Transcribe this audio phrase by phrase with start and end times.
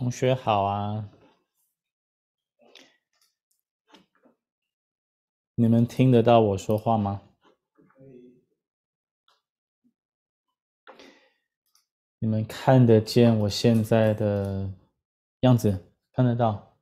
[0.00, 1.10] 同学好啊！
[5.54, 7.20] 你们听得到我说话吗？
[12.18, 14.72] 你们看得见我现在的
[15.40, 15.92] 样子？
[16.12, 16.78] 看得到？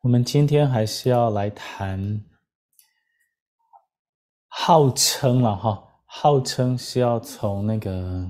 [0.00, 2.20] 我们今天还是要来谈，
[4.48, 8.28] 号称了哈，号称是要从那个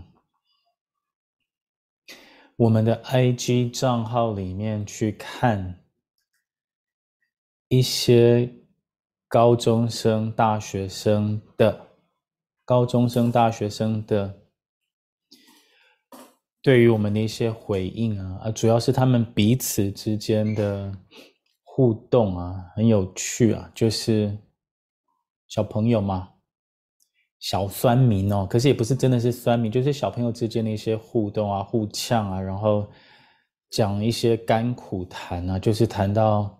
[2.56, 5.84] 我们的 IG 账号里面去看
[7.68, 8.51] 一些
[9.29, 11.88] 高中生、大学生的
[12.65, 14.43] 高中生、大学生的。
[16.63, 20.93] 对于我们的一些回应啊，啊，主要是他们彼此之间的
[21.63, 24.37] 互动啊，很有趣啊，就是
[25.46, 26.32] 小朋友嘛，
[27.38, 32.87] 小酸民哦，可是也不是真的是酸民，就是小朋友之间的一些互动啊，互呛啊，然后
[33.70, 36.59] 讲一些甘苦谈啊，就是谈到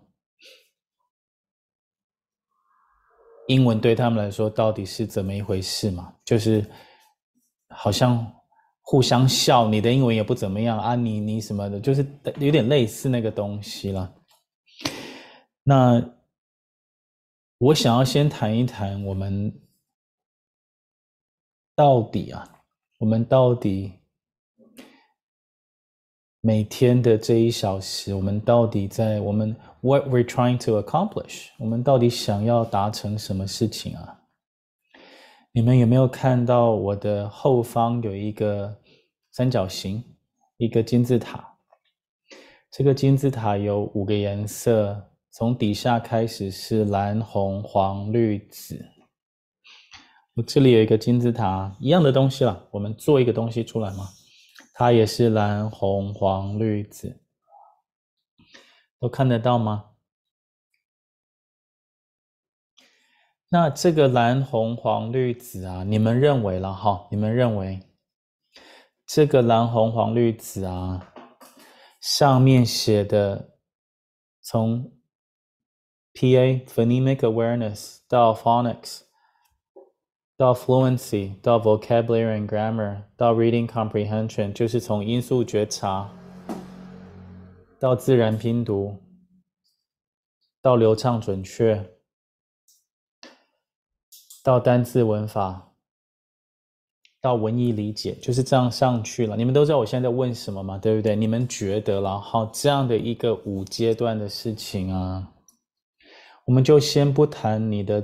[3.47, 6.65] 英文对他们来说到底是怎么一回事嘛，就是
[7.69, 8.33] 好像。
[8.89, 12.07] 互相笑，你的英文也不怎么样啊，你你什么的，就是
[12.39, 14.15] 有点类似那个东西了。
[15.61, 16.01] 那
[17.57, 19.53] 我想要先谈一谈，我们
[21.77, 22.43] 到底啊，
[22.97, 23.91] 我们到底
[26.41, 34.23] 每天的这一小时，我们到底在我们 what we're trying to accomplish，我们到底想要达成什么事情啊？
[35.51, 38.75] 你们有没有看到我的后方有一个
[39.29, 40.03] 三角形，
[40.57, 41.47] 一个金字塔。
[42.71, 44.99] 这个金字塔有五个颜色，
[45.29, 48.83] 从底下开始是蓝、红、黄、绿、紫。
[50.37, 52.67] 我这里有一个金字塔，一样的东西了。
[52.69, 54.07] 我们做一个东西出来嘛，
[54.71, 57.19] 它也是蓝、红、黄、绿、紫，
[58.99, 59.93] 都看得到吗？
[63.49, 67.07] 那这个蓝、红、黄、绿、紫啊，你们认为了哈？
[67.09, 67.81] 你们认为
[69.07, 71.13] 这个蓝、红、黄、绿、紫啊，
[71.99, 73.57] 上面写的
[74.41, 74.91] 从
[76.13, 79.01] PA phonemic awareness 到 phonics
[80.37, 86.07] 到 fluency 到 vocabulary and grammar 到 reading comprehension，就是从音素觉察
[87.79, 88.95] 到自然拼读
[90.61, 91.83] 到流畅准确。
[94.43, 95.73] 到单字文法，
[97.19, 99.35] 到文意理解，就是这样上去了。
[99.35, 100.77] 你们都知道我现在在问什么吗？
[100.77, 101.17] 对不对？
[101.17, 105.33] 你们觉得了好，这样的一个五阶段的事情啊，
[106.45, 108.01] 我们就先不谈你的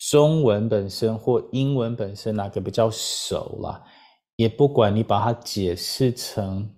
[0.00, 3.84] 中文本身或英文本身哪个比较熟啦，
[4.36, 6.74] 也不管你把它解释成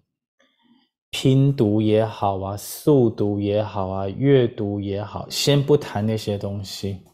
[1.08, 7.04] 拼读也好啊，速读也好啊，阅读也好，先不谈那些东西。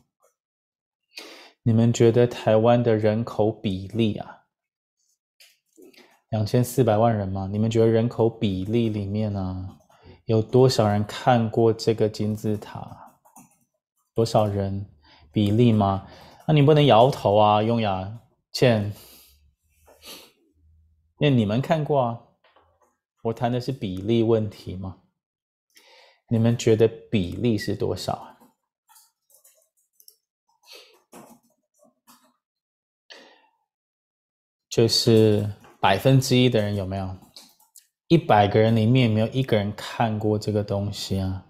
[1.63, 4.45] 你们觉得台湾的人口比例啊，
[6.31, 7.47] 两千四百万人吗？
[7.53, 9.77] 你们觉得人口比例里面呢、啊，
[10.25, 12.97] 有多少人看过这个金字塔？
[14.15, 14.87] 多少人
[15.39, 16.05] 比例吗？
[16.49, 18.19] 那你不能摇头啊，雍雅
[18.51, 18.93] 倩，
[21.21, 22.21] 那你们看过啊？
[23.23, 24.97] 我谈的是比例问题吗？
[26.29, 28.37] 你们觉得比例是多少啊？
[34.69, 35.49] 就是
[35.81, 37.17] 百分之一的人有没有？
[38.09, 41.45] 一百个人里面有没有一个人看过这个东西啊？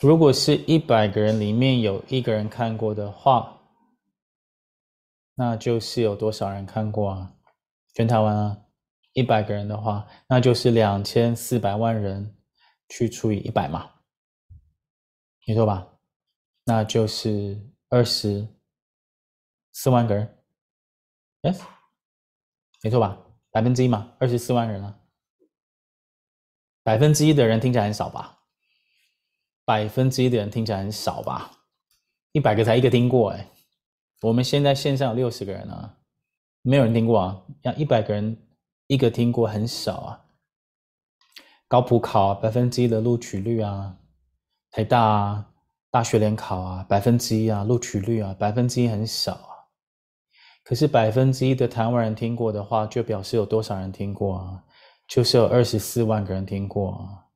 [0.00, 3.60] 如果是一百个人里面有一个人看过的话，
[5.34, 7.34] 那就是有多少人看过啊？
[7.92, 8.64] 全台湾啊，
[9.12, 12.34] 一百个人的话，那就是两千四百万人
[12.88, 13.90] 去除以一百嘛，
[15.46, 15.86] 没错吧？
[16.64, 17.60] 那就是
[17.90, 18.48] 二十
[19.72, 20.38] 四万个人
[21.42, 21.60] ，yes。
[22.82, 23.18] 没错吧？
[23.50, 24.98] 百分之一嘛，二十四万人啊。
[26.82, 28.39] 百分之一的人听起来很少吧？
[29.70, 31.48] 百分之一的人听起来很少吧？
[32.32, 33.48] 一百个才一个听过哎。
[34.20, 35.94] 我们现在线上有六十个人啊，
[36.62, 37.40] 没有人听过啊。
[37.62, 38.36] 要一百个人
[38.88, 40.20] 一个听过很少啊。
[41.68, 43.96] 高普考，百分之一的录取率啊。
[44.72, 45.46] 台大啊，
[45.88, 49.54] 大学联考啊，百分之一啊，录取率啊，百分之一很少啊。
[50.64, 54.64] 可是百分之一的台湾人听过的话，就表示有多少人听过啊？
[55.06, 57.29] 就是有二十四万个人听过啊。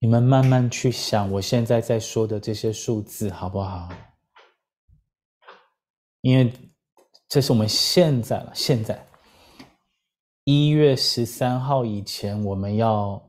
[0.00, 3.88] 你们慢慢去想，我现在在说的这些数字好不好？
[6.20, 6.52] 因为
[7.28, 9.06] 这是我们现在了，现在
[10.44, 13.20] 一月十三号以前我们要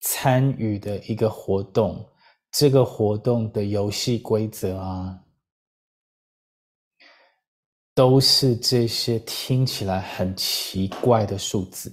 [0.00, 2.08] 参与的一个活动，
[2.52, 5.20] 这个活动的游戏规则啊，
[7.94, 11.92] 都是这些听起来很奇怪的数字。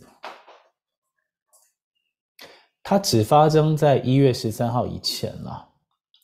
[2.89, 5.69] 它只发生在一月十三号以前了，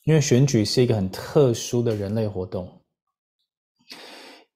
[0.02, 2.68] 因为选举是一个很特殊的人类活动。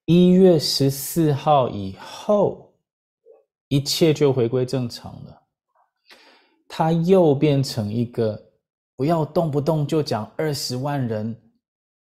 [0.06, 2.66] 一月十四号以后。
[3.68, 5.42] 一切就回归正常了，
[6.66, 8.36] 它又变成一个
[8.96, 11.40] 不要动不动就讲二十万人、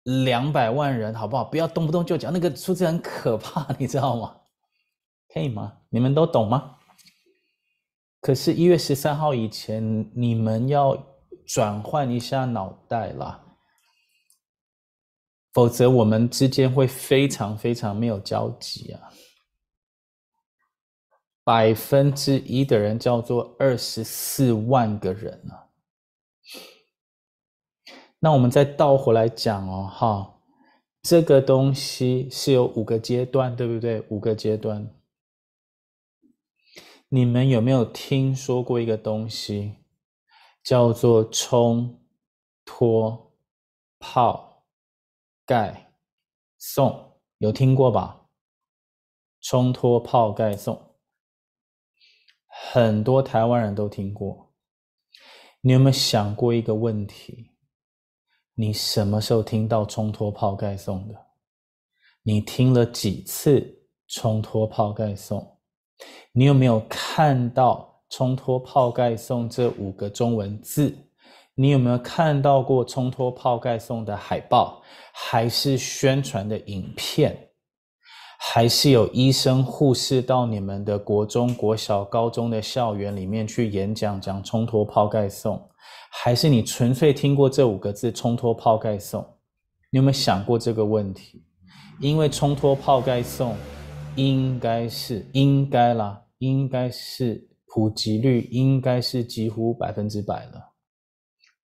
[0.03, 1.43] 两百万人，好不好？
[1.43, 4.35] 不要动不动就讲那个数字很可怕，你知道吗？
[5.33, 5.73] 可以吗？
[5.89, 6.74] 你们都懂吗？
[8.25, 10.97] 可是，一月十三号以前，你们要
[11.45, 13.39] 转换一下脑袋啦，
[15.53, 19.13] 否则我们之间会非常非常没有交集啊。
[21.43, 25.69] 百分之一的人叫做二十四万个人啊。
[28.17, 30.39] 那我们再倒回来讲哦，哈，
[31.03, 34.03] 这个东西是有五个阶段，对不对？
[34.09, 34.91] 五个阶段。
[37.09, 39.75] 你们有没有听说过一个东西，
[40.63, 42.03] 叫做冲、
[42.65, 43.33] 脱、
[43.99, 44.65] 泡、
[45.45, 45.93] 盖、
[46.57, 47.19] 送？
[47.37, 48.29] 有听过吧？
[49.39, 50.95] 冲、脱、泡、盖、送。
[52.47, 54.53] 很多台湾人都听过，
[55.61, 57.51] 你有没有想过一个问题？
[58.55, 61.27] 你什么时候听到冲脱泡盖送的？
[62.23, 65.54] 你听了几次冲脱泡盖送？
[66.33, 70.95] 你有没有看到冲脱泡盖送这五个中文字？
[71.55, 74.81] 你有没有看到过冲脱泡盖送的海报，
[75.13, 77.49] 还是宣传的影片？
[78.37, 85.59] 还是有医生、护士到你们的国中、国小、高中的校园里面去演讲，讲冲脱泡盖送，
[86.11, 89.25] 还是你纯粹听过这五个字“冲脱泡盖送”？
[89.89, 91.43] 你有没有想过这个问题？
[92.01, 93.55] 因为冲脱泡盖送，
[94.15, 100.73] 应该是应该啦，应该是普及率应该是几乎百分之百了，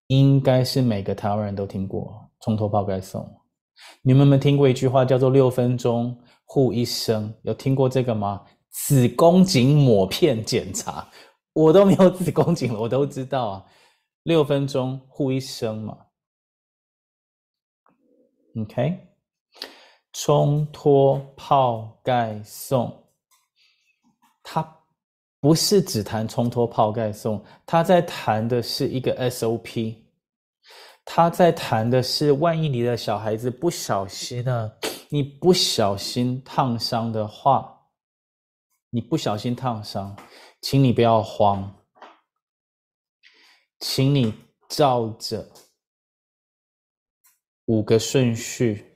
[0.08, 3.26] 应该是每个台湾人都听过从头泡盖送。
[4.02, 6.16] 你们有没有听过一句话叫做“六分钟”？
[6.46, 8.46] 护一生，有听过这个吗？
[8.70, 11.10] 子宫颈抹片检查，
[11.54, 13.66] 我都没有子宫颈了，我都知道啊。
[14.24, 15.98] 六分钟护一生嘛。
[18.58, 19.00] OK，
[20.14, 23.10] 冲脱泡盖送，
[24.44, 24.78] 他
[25.40, 29.96] 不是只谈冲脱泡盖送，他在谈的是一个 SOP，
[31.06, 34.72] 他在谈的是万一你的小孩子不小心呢？
[35.10, 37.90] 你不小心烫伤的话，
[38.90, 40.16] 你不小心烫伤，
[40.62, 41.74] 请你不要慌，
[43.80, 44.34] 请你
[44.70, 45.50] 照着
[47.66, 48.91] 五个顺序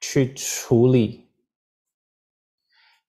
[0.00, 1.30] 去处理，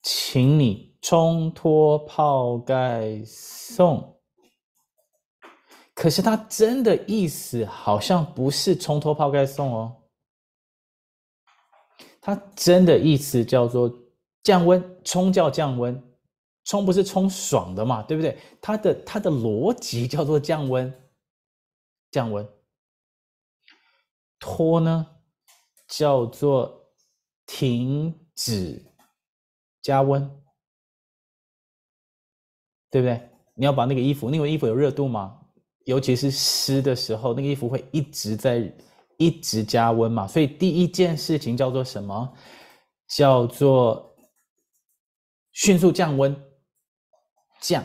[0.01, 4.19] 请你冲脱泡盖送。
[5.93, 9.95] 可是他真的意思好像不是冲脱泡盖送哦。
[12.21, 13.91] 它真的意思叫做
[14.43, 16.01] 降温，冲叫降温，
[16.65, 18.37] 冲不是冲爽的嘛，对不对？
[18.61, 20.93] 它的它的逻辑叫做降温，
[22.11, 22.47] 降温。
[24.37, 25.05] 脱呢，
[25.87, 26.78] 叫做
[27.51, 28.79] 停止
[29.81, 30.21] 加温，
[32.91, 33.29] 对不对？
[33.55, 35.39] 你要把那个衣服，那个衣服有热度吗？
[35.85, 38.71] 尤其是湿的时候，那个衣服会一直在。
[39.21, 42.33] 一直加温嘛，所以第一件事情叫做什么？
[43.05, 44.15] 叫做
[45.51, 46.33] 迅速降温，
[47.59, 47.83] 降。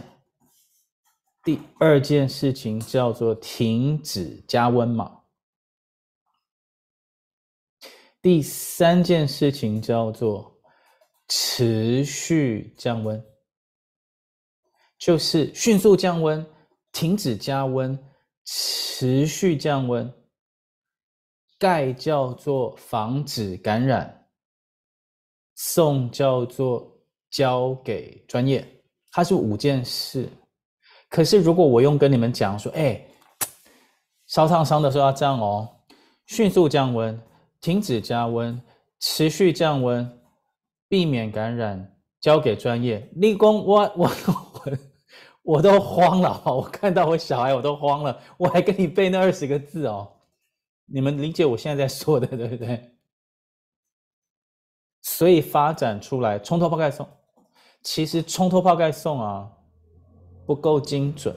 [1.42, 5.23] 第二件事情叫做停止加温嘛。
[8.24, 10.50] 第三件事情叫做
[11.28, 13.22] 持续降温，
[14.96, 16.44] 就是迅速降温、
[16.90, 18.02] 停止加温、
[18.46, 20.10] 持续降温。
[21.58, 24.26] 盖叫做防止感染，
[25.54, 26.90] 送叫做
[27.28, 28.66] 交给专业，
[29.10, 30.26] 它是五件事。
[31.10, 33.06] 可是如果我用跟你们讲说，哎，
[34.28, 35.68] 烧烫伤的时候要这样哦，
[36.24, 37.22] 迅速降温，
[37.64, 38.60] 停止加温，
[39.00, 40.20] 持续降温，
[40.86, 43.08] 避免感染，交给专业。
[43.14, 44.78] 立功，我我我
[45.56, 50.06] 我都慌了， 我看到我小孩我都慌了，我还跟你背那二十个字哦。
[50.84, 52.92] 你们理解我现在在说的，对不对？
[55.00, 57.08] 所以发展出来冲脱泡盖送，
[57.82, 59.50] 其实冲脱泡盖送啊，
[60.44, 61.34] 不够精准。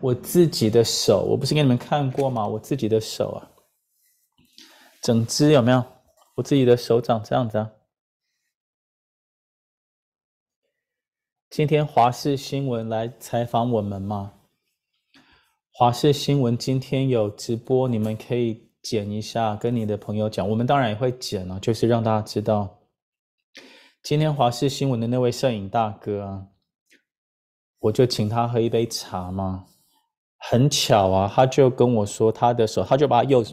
[0.00, 2.48] 我自己的手，我不是给你们看过吗？
[2.48, 3.44] 我自己的手啊，
[5.06, 5.84] 整只有没有？
[6.34, 7.70] 我自己的手掌这样子啊。
[11.48, 14.32] 今天华视新闻来采访我们吗？
[15.70, 20.48] 华视新闻今天有直播，你们可以剪一下，跟你的朋友讲。
[20.48, 22.76] 我们当然也会剪了，就是让大家知道，
[24.02, 26.48] 今天华视新闻的那位摄影大哥啊，
[27.78, 29.66] 我就请他喝一杯茶嘛。
[30.38, 33.44] 很巧啊，他就跟我说他的手，他就把右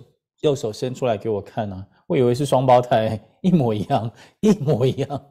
[0.43, 5.25] 右手伸出来给我看啊，我以为是双胞胎， 一模一样， 一模一样，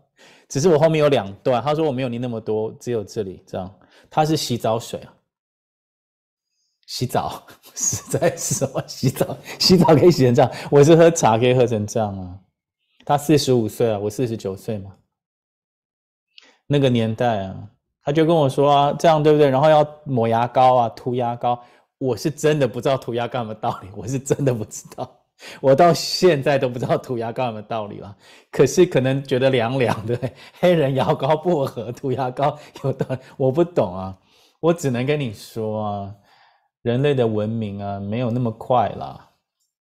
[0.49, 1.63] 只是我后面有两段。
[1.63, 3.73] 他说我没有你那么多，只有这里这样。
[4.11, 5.15] 他是洗澡水啊，
[6.87, 7.43] 洗澡
[7.75, 9.37] 实在是什么洗澡？
[9.59, 12.39] 洗澡可以洗成这样，我是喝茶可以喝成这样啊。
[13.05, 14.93] 他四十五岁啊，我四十九岁嘛，
[16.67, 17.69] 那个年代啊。
[18.05, 19.49] 他就跟我说啊，这样对不对？
[19.49, 21.63] 然后要抹牙膏啊，涂牙膏。
[22.03, 25.09] 我是真的不知道涂鸦干嘛道理，我是真的不知道，
[25.63, 28.17] 我到现在都不知道涂鸦干嘛道理了。
[28.51, 30.19] 可是可能觉得凉凉的，
[30.59, 34.19] 黑人牙膏薄荷涂牙膏有道理，我不懂啊。
[34.59, 36.15] 我只能跟你说啊，
[36.83, 39.31] 人类的文明啊，没有那么快啦。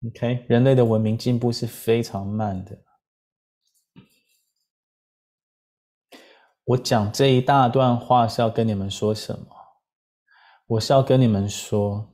[0.05, 2.77] OK，人类的文明进步是非常慢的。
[6.65, 9.54] 我讲这一大段话是要跟你们说什么？
[10.67, 12.12] 我是要跟你们说，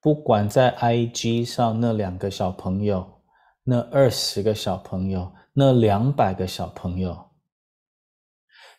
[0.00, 3.22] 不管在 IG 上那两个小朋友，
[3.62, 7.30] 那二十个小朋友，那两百个小朋友，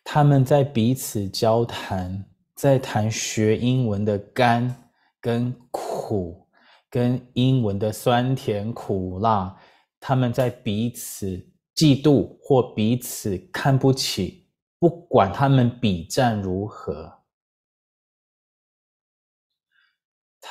[0.04, 4.90] 他们在彼此交谈，在谈学英文的甘
[5.22, 6.46] 跟苦，
[6.90, 9.56] 跟英文的酸甜苦辣，
[10.02, 11.28] 他们在彼此
[11.74, 14.50] 嫉妒或彼此看不起。
[14.78, 17.22] 不管他们比战如何，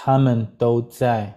[0.04, 1.32] 他们都在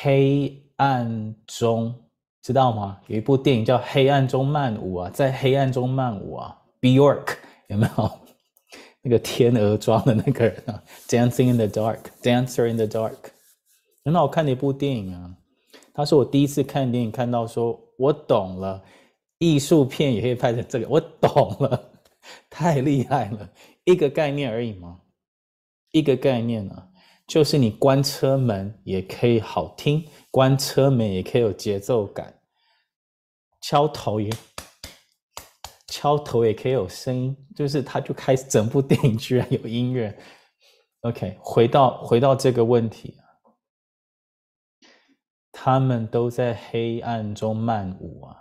[0.00, 1.92] 黑暗中，
[2.40, 3.00] 知道吗？
[3.08, 7.34] 有一部电影叫《黑暗中漫舞》啊，在黑暗中漫舞啊，Bjork
[7.66, 8.10] 有没有？
[9.02, 13.16] 那个天鹅装的那个人啊，Dancing in the Dark，Dancer in the Dark，
[14.04, 15.36] 很好看的一部电影啊。
[15.92, 18.80] 他是我第一次看电影，看到说我懂了。
[19.38, 21.90] 艺术片也可以拍成这个，我懂了，
[22.48, 23.50] 太厉害了，
[23.82, 25.00] 一个概念而已嘛，
[25.90, 26.86] 一个概念啊，
[27.32, 32.38] 就是你关车门也可以好听，关车门也可以有节奏感，
[33.62, 34.30] 敲头也
[35.86, 40.14] 敲头也可以有声音，就是他就开始整部电影居然有音乐。
[41.00, 43.16] OK，回到回到这个问题，
[45.50, 48.36] 他们都在黑暗中漫舞啊。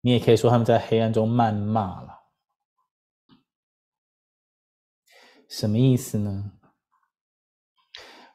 [0.00, 2.22] 你也可以说他们在黑暗中谩骂了，
[5.46, 6.52] 什么意思呢？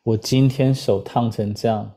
[0.05, 1.91] 我今天手烫成这样，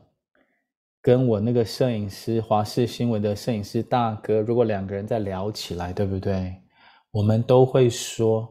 [0.99, 6.59] 跟我那个摄影师，华视新闻的摄影师大哥，如果两个人在聊起来，对不对？
[7.11, 8.49] 我们都会说，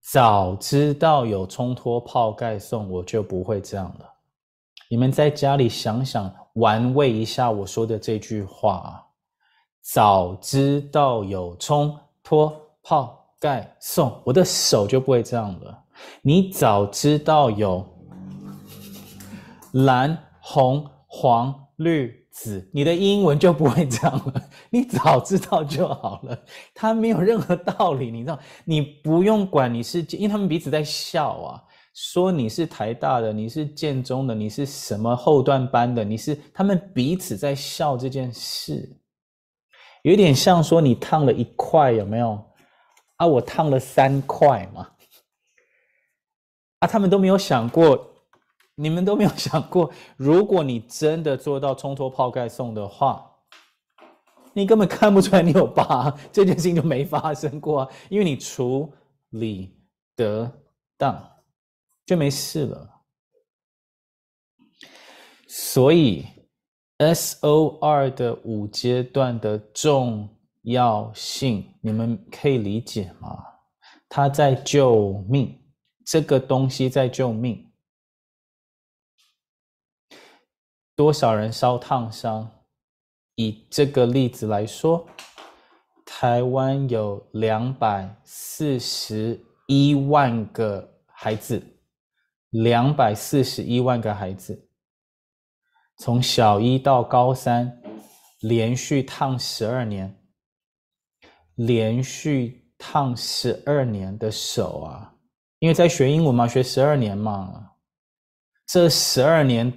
[0.00, 4.14] 早知道有冲脱泡盖送，我就不会这样了。
[4.88, 9.04] 你们在家里想想，玩味一下我说的这句话啊。
[9.82, 15.84] 早知道有冲脱泡盖送，我的手就不会这样了。
[16.22, 17.86] 你早知道有
[19.84, 24.42] 蓝、红、黄、绿、紫，你的英文就不会这样了。
[24.70, 26.38] 你早知道就好了，
[26.74, 28.38] 它没有任何道理，你知道？
[28.64, 31.62] 你不用管你是，因为他们彼此在笑啊，
[31.94, 38.96] 说你是台大的，你是建中的，你是什么后段班的，你是他们彼此在笑这件事。
[40.02, 42.40] 有点像说你烫了一块，有没有？
[43.16, 44.88] 啊，我烫了三块嘛。
[46.78, 48.07] 啊，他们都没有想过，
[48.78, 53.28] 你们都没有想过， 如果你真的做到冲脱泡盖送的话，
[54.52, 58.92] 你根本看不出来你有疤，这件事情就没发生过啊，因为你处
[59.30, 59.76] 理
[60.14, 60.50] 得
[60.96, 61.22] 当，
[62.06, 62.88] 就没事了。
[65.48, 66.24] 所以。
[67.00, 70.28] SOR 的五阶段的重
[70.62, 73.38] 要性，你们可以理解吗？
[74.08, 75.56] 它在救命，
[76.04, 77.67] 这个东西在救命。
[80.98, 82.50] 多少人烧烫伤？
[83.36, 85.06] 以这个例子来说，
[86.04, 91.62] 台湾有两百四十一万个孩子，
[92.50, 94.68] 两百四十一万个孩子。
[95.98, 97.80] 从小一到高三，
[98.40, 100.12] 连续烫十二年，
[101.54, 105.14] 连续烫十二年的手啊，
[105.60, 107.70] 因为在学英文嘛，学十二年嘛，
[108.66, 109.72] 这十二年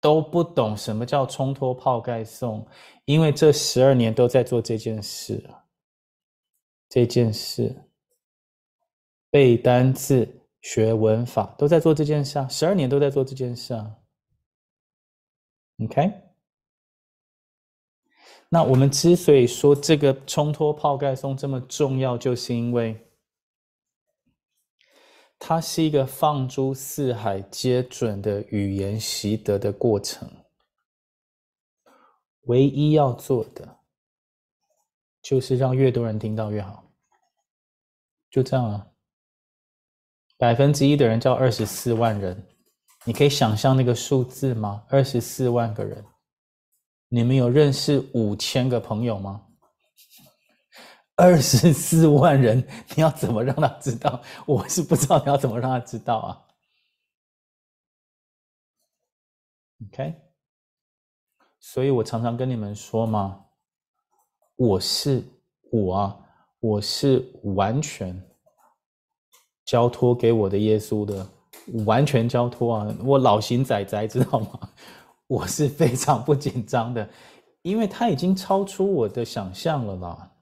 [0.00, 2.66] 都不懂什么叫冲脱泡盖送，
[3.04, 5.42] 因为这十二年都在做这件事，
[6.88, 7.74] 这件事，
[9.30, 13.96] 背单字、学文法都在做这件事啊，十二年都在做这件事啊
[15.84, 16.12] ，OK。
[18.50, 23.07] 那我们之所以说这个冲脱泡盖送这么重要，就是因为
[25.38, 30.28] 它是一个放诸四海皆准的语言习得的过程。
[32.42, 33.78] 唯一要做的
[35.22, 36.84] 就是让越多人听到越好，
[38.30, 38.86] 就这样啊。
[40.36, 42.46] 百分之一的人叫二十四万人，
[43.04, 44.84] 你可以想象那个数字吗？
[44.88, 46.04] 二十四万个人。
[47.08, 49.47] 你们有认识五千个朋友吗？
[51.18, 54.22] 二十四 万人，你要怎么让他知道？
[54.46, 56.46] 我是不知道你要怎么让他知道啊。
[59.84, 60.14] OK，
[61.58, 63.46] 所以我常常跟你们说嘛，
[64.54, 65.24] 我是
[65.72, 66.18] 我啊，
[66.60, 68.20] 我是完全
[69.64, 71.28] 交托给我的耶稣的，
[71.84, 74.70] 完全交托啊，我老型仔仔知道吗？
[75.26, 77.08] 我是非常不紧张的，
[77.62, 80.32] 因为他已经超出我的想象了啦。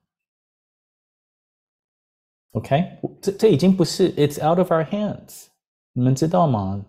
[2.57, 5.47] OK，这这已经不是 It's out of our hands，
[5.93, 6.85] 你们知道吗？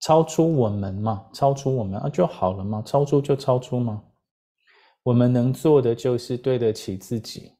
[0.00, 4.02] 超出我们嘛，超出我们啊就好了嘛，超出就超出嘛。
[5.02, 7.52] 我们能做的就是对得起自己，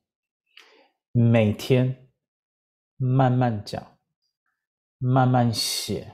[1.12, 2.08] 每天
[2.96, 3.86] 慢慢讲，
[4.98, 6.10] 慢慢写。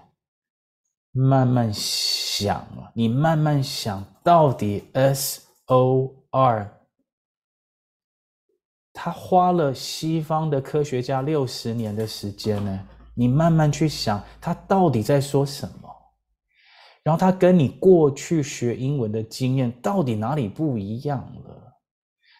[1.18, 6.85] 慢慢想啊，你慢慢想到底 S O R，
[9.06, 12.88] 他花了西方的科学家六十年的时间呢。
[13.14, 15.88] 你慢慢去想，他到底在说什么？
[17.04, 21.78] 然后他跟你过去学英文的经验到底哪里不一样了？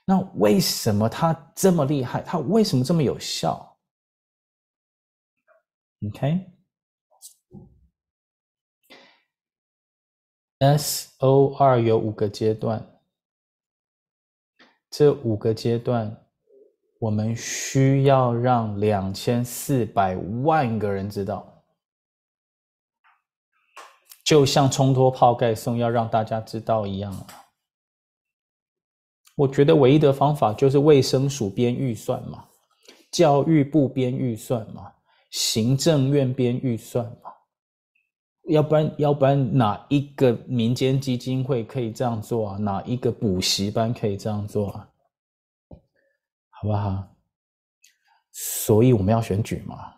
[0.05, 2.21] 那为什么他这么厉害？
[2.23, 3.79] 他为什么这么有效
[6.05, 6.51] ？OK。
[10.59, 12.85] S O R 有五个阶段，
[14.91, 16.26] 这五个阶段，
[16.99, 21.47] 我们需要让两千四百万个人知道，
[24.25, 27.27] 就像冲脱泡盖送要让大家知道一样。
[29.35, 32.45] 我觉得唯一的方法就是卫生署编预算嘛，
[33.11, 34.91] 教育部编预算嘛，
[35.31, 37.31] 行政院编预算嘛。
[38.49, 42.57] 要不然，要不然哪一个民间基金会可以这样做啊？
[42.57, 44.89] 哪一个补习班可以这样做啊？
[46.61, 47.17] 好不好？
[48.33, 49.95] 所以我们要选举嘛。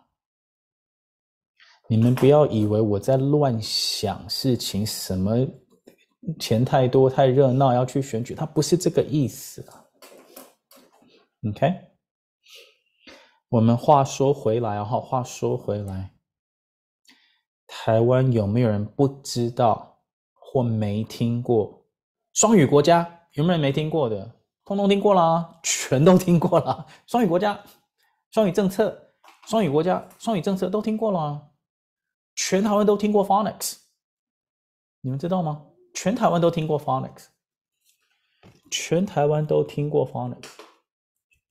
[1.87, 5.35] 你们不要以为我在乱想事情，什么
[6.39, 9.85] 钱太多太热闹要去选举，它不是这个意思啊。
[11.49, 11.73] OK，
[13.49, 16.11] 我们话说回来哈，话说回来。
[17.65, 20.01] 台湾有没有人不知道
[20.33, 21.85] 或没听过
[22.33, 23.19] 双语国家？
[23.33, 24.38] 有没有人没听过的？
[24.69, 26.85] 通通听过啦，全都听过了。
[27.07, 27.59] 双语国家、
[28.29, 28.95] 双语政策、
[29.47, 31.49] 双语国家、双语政策都听过了。
[32.35, 33.77] 全台湾都听过 Phonics，
[35.01, 35.65] 你们知道吗？
[35.95, 37.25] 全台湾都听过 Phonics，
[38.69, 40.51] 全台湾都听过 Phonics，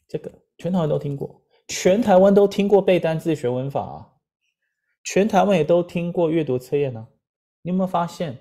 [0.06, 4.06] 这个全台湾都听过，全台湾都听过背单字、学文法啊。
[5.02, 7.08] 全台湾也都听过阅读测验呢，
[7.62, 8.38] 你有没有发现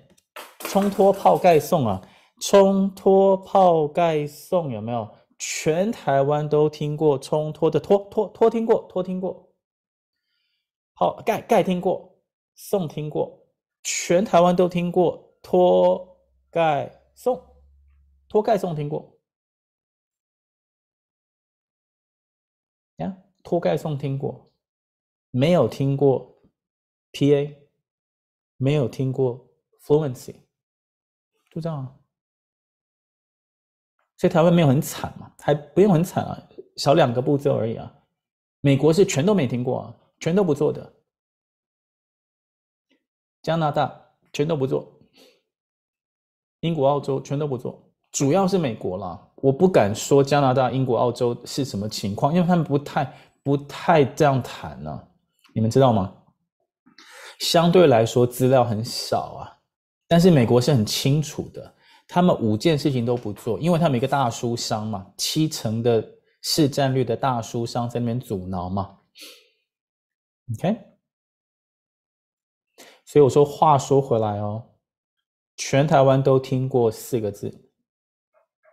[0.60, 2.00] 冲脱泡盖送啊？
[2.40, 5.08] 冲脱泡盖送有没有？
[5.40, 9.54] 全台湾都听过冲脱的脱脱脱听过脱听过，
[10.94, 12.20] 好盖盖听过
[12.56, 13.46] 送听过，
[13.84, 16.18] 全台湾都听过脱
[16.50, 17.40] 盖送
[18.28, 19.16] 脱盖送听过
[22.96, 23.16] 呀？
[23.44, 24.50] 脱盖送听过
[25.30, 26.42] 没有听过
[27.12, 27.54] ？PA
[28.56, 29.48] 没有听过
[29.80, 30.34] fluency，
[31.52, 31.97] 就这样啊。
[34.18, 36.38] 所以台湾没有很惨嘛，还不用很惨啊，
[36.76, 37.90] 少两个步骤而已啊。
[38.60, 40.92] 美国是全都没听过啊，全都不做的。
[43.42, 43.98] 加拿大
[44.32, 44.92] 全都不做，
[46.60, 49.26] 英国、澳洲全都不做，主要是美国啦。
[49.36, 53.10] 我不敢说加拿大、英国、澳洲是什么情况，因为他们不太、
[53.44, 55.08] 不太这样谈呢、啊。
[55.54, 56.12] 你们知道吗？
[57.38, 59.56] 相对来说资料很少啊，
[60.08, 61.72] 但是美国是很清楚的，
[62.08, 66.02] 他们五件事情都不做，因为他们一个大书商嘛，七成的
[66.42, 68.98] 市占率的大书商在那边阻挠嘛。
[70.54, 70.78] OK，
[73.04, 74.70] 所以我说话说回来哦，
[75.56, 77.70] 全台湾都听过四个字，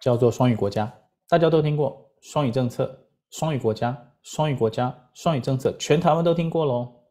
[0.01, 7.03] 叫做双语国家，大家都听过双语政策、双语国家、双语国家、双语政策，全台湾都听过喽。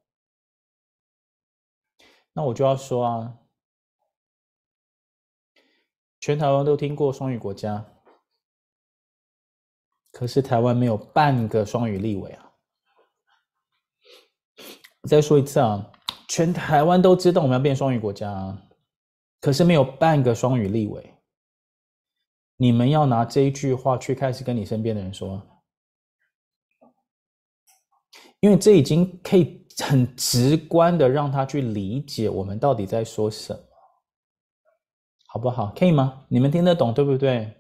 [2.33, 3.37] 那我就要说啊，
[6.25, 7.85] 全台湾都听过双语国家，
[10.11, 12.51] 可是台湾没有半个双语立委啊。
[15.07, 15.93] 再说一次啊，
[16.27, 18.59] 全台湾都知道我们要变双语国家啊，
[19.43, 21.15] 可是没有半个双语立委。
[22.57, 25.43] 你们要拿这一句话去开始跟你身边的人说，
[28.41, 29.63] 因为这已经可以。
[29.79, 33.74] 很直观的让他去理解我们到底在说什么，
[35.35, 35.75] 好不好？
[35.77, 36.25] 可以吗？
[36.29, 37.53] 你们听得懂对不对？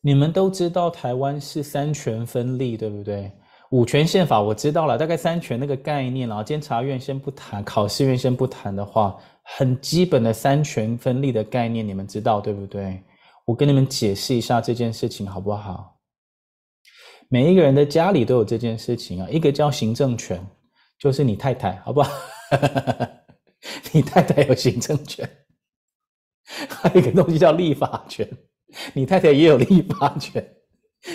[0.00, 3.30] 你们都知道台湾是三权分立，对不对？
[3.70, 13.00] 五权宪法我知道了，大概三权那个概念，然后监察院先不谈，考试院先不谈的话，很基本的三权分立的概念，你们知道对不对？
[13.44, 15.96] 我跟你们解释一下这件事情，好不好？
[17.28, 20.44] 每一个人的家里都有这件事情啊，一个叫行政权，
[20.98, 22.10] 就是你太太，好不好？
[23.94, 25.28] 你太太有行政权，
[26.68, 28.28] 还有一个东西叫立法权，
[28.92, 30.44] 你太太也有立法权，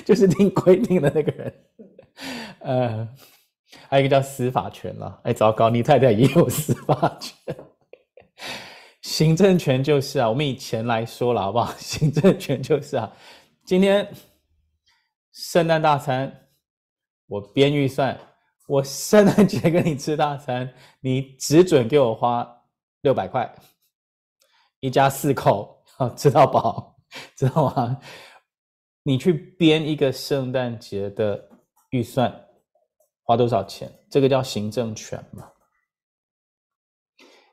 [0.05, 1.53] 就是定规定的那个人。
[2.59, 3.07] 呃，
[3.89, 7.55] 还有一个叫司法权了，哎，糟糕，你太太也有司法权。
[9.01, 11.73] 行政权就是啊，我们以前来说了，好不好？
[11.77, 13.11] 行政权就是啊，
[13.65, 14.07] 今天。
[15.31, 16.49] 圣诞大餐，
[17.27, 18.19] 我编预算，
[18.67, 22.58] 我圣诞节跟你吃大餐，你只准给我花
[23.01, 23.53] 六百块，
[24.79, 26.95] 一家四口，好 吃到饱，
[27.35, 27.99] 知道吗？
[29.03, 31.49] 你去编一个圣诞节的
[31.91, 32.33] 预算，
[33.23, 33.91] 花多少钱？
[34.09, 35.49] 这个叫行政权嘛？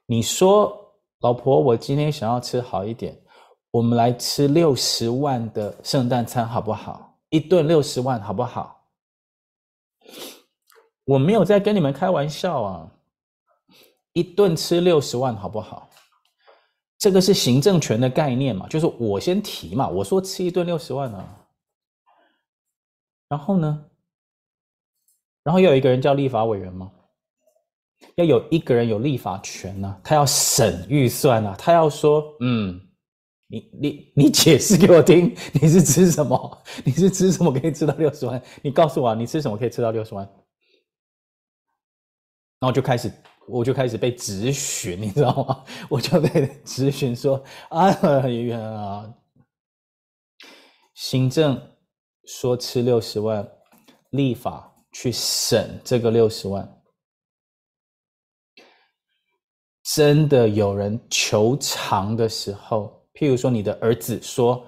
[0.06, 3.16] 你说，老婆，我今天想要吃好一点，
[3.70, 7.18] 我们来吃六十万的圣诞餐，好不好？
[7.30, 8.88] 一顿六十万，好不好？
[11.04, 12.92] 我没有在跟你们开玩笑啊！
[14.16, 15.90] 一顿吃六十万，好不好？
[16.96, 21.46] 这个是行政权的概念嘛，就是我先提嘛，我说吃一顿六十万啊。
[23.29, 23.85] 然后呢？
[25.42, 26.90] 然后又有一个人叫立法委员吗？
[28.14, 30.00] 要有一个人有立法权呢、啊？
[30.02, 32.81] 他要审预算啊，他要说，嗯。
[33.48, 36.62] 你你你解释给我听，你是吃什么？
[36.85, 38.42] 你是吃什么可以吃到六十万？
[38.62, 40.26] 你告诉我，你吃什么可以吃到六十万？
[42.59, 43.12] 然后就开始，
[43.48, 45.64] 我就开始被质询，你知道吗？
[45.88, 47.90] 我就被质询说啊，
[48.28, 49.14] 原来啊，
[50.94, 51.61] 行政
[52.24, 53.46] 说吃六十万，
[54.11, 56.82] 立法去审这个六十万，
[59.94, 62.92] 真的有人求偿的时候。
[63.14, 64.62] 譬如说，你的儿子说：“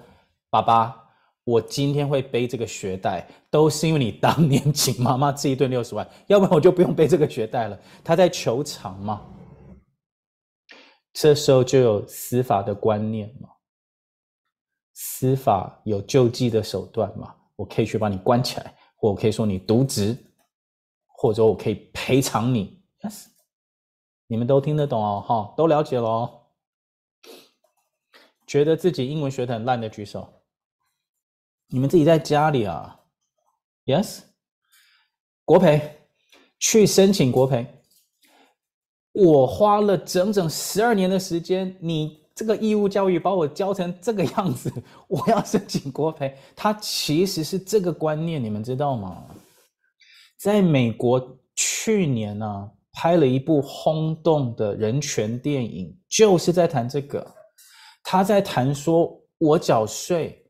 [0.49, 1.08] 爸爸，
[1.49, 9.25] 我今天会背这个学贷，都是因为你当年请妈妈吃一顿六十万， 要不然我就不用背这个学贷了。”他在求偿嘛，
[11.11, 13.49] 这时候就有司法的观念嘛，
[14.93, 20.15] 司法有救济的手段嘛，我可以去把你关起来，或我可以说你渎职，
[21.07, 22.79] 或者我可以赔偿你。
[24.27, 26.41] 你们都听得懂哦，哈，都了解了哦。
[28.45, 30.31] 觉得自己英文学得很烂的举手。
[31.71, 32.99] 你们自己在家里啊
[33.85, 34.21] ？Yes，
[35.45, 35.99] 国培，
[36.59, 37.67] 去申请国培。
[39.11, 44.71] 我花了整整十二年的时间，你这个义务教育把我教成这个样子，
[45.07, 46.35] 我要申请国培。
[46.55, 49.23] 它其实是这个观念，你们知道吗？
[50.39, 57.35] 在美国去年呢、拍了一部轰动的人权电影，就是在谈这个。
[58.03, 60.48] 他在谈说，我缴税，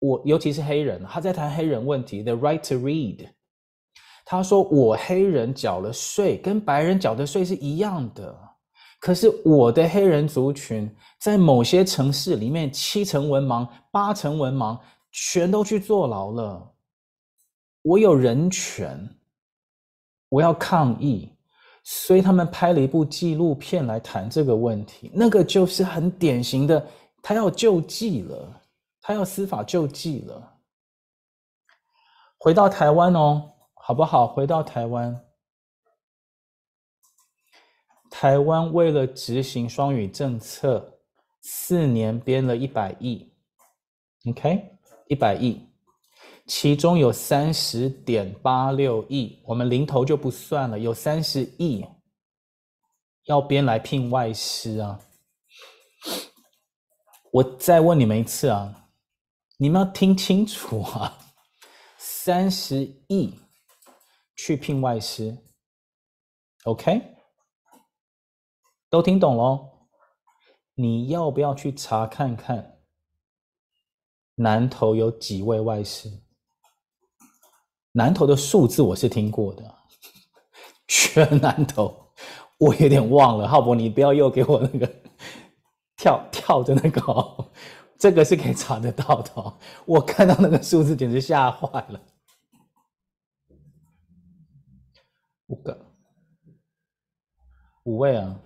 [0.00, 3.28] 我尤其是黑人，他在谈黑人问题，the right to read。
[4.24, 8.36] 他说，我黑人缴了税，跟白人缴的税是一样的，
[8.98, 14.78] 可是我的黑人族群在某些城市里面，七成文盲，八成文盲，
[15.12, 16.72] 全都去坐牢了。
[17.82, 19.08] 我有人权，
[20.28, 21.32] 我要抗议。
[21.82, 26.86] 所以他们拍了一部纪录片来谈这个问题，那个就是很典型的，
[27.22, 28.59] 他要救济了，
[29.10, 30.56] 他要司法救济了。
[32.38, 34.24] 回到台湾哦，好不好？
[34.24, 35.20] 回到台湾，
[38.08, 41.00] 台湾为了执行双语政策，
[41.40, 43.34] 四年编了一百亿
[44.28, 45.68] ，OK，一百亿，
[46.46, 51.84] 其中有三十点八六亿，我们零头就不算了，有三十亿
[53.24, 55.00] 要编来聘外师啊！
[57.32, 58.79] 我再问你们一次啊，
[59.62, 61.18] 你们要听清楚啊，
[61.98, 63.34] 三十亿
[64.34, 65.36] 去聘外师
[66.64, 67.02] ，OK？
[68.88, 69.68] 都听懂喽？
[70.72, 72.78] 你要不要去查看看
[74.36, 76.10] 南投有几位外师？
[77.92, 79.74] 南投的数字我是听过的，
[80.88, 82.14] 全南投
[82.56, 83.46] 我有点忘了。
[83.46, 84.90] 浩博，你不要又给我那个
[85.98, 87.52] 跳跳的那个哦，
[88.00, 89.54] 这个是可以查得到的。
[89.84, 92.00] 我看到那个数字简直吓坏了，
[95.48, 95.78] 五个，
[97.84, 98.40] 五位啊！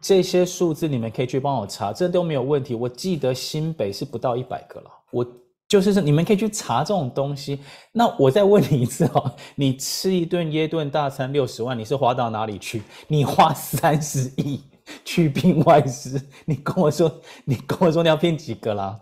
[0.00, 2.74] 这些数字你们可以去帮我查，这都没有问题。
[2.74, 5.26] 我记得新北是不到一百个了，我。
[5.68, 7.60] 就是说，你们可以去查这种东西。
[7.92, 12.82] 那我再问你一次哦， 你吃一顿耶顿大餐六十万，你是花到哪里去？
[13.06, 14.62] 你花三十亿
[15.04, 19.00] 去聘外师，你跟我说，你跟我说你要聘几个啦？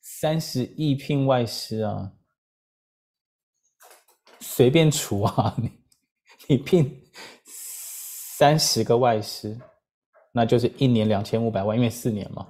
[0.00, 2.12] 三十亿聘外师啊，
[4.40, 5.72] 随便除啊，你
[6.48, 7.04] 你聘
[7.44, 9.60] 三十个外师，
[10.32, 12.46] 那就是一年两千五百万，因为四年嘛。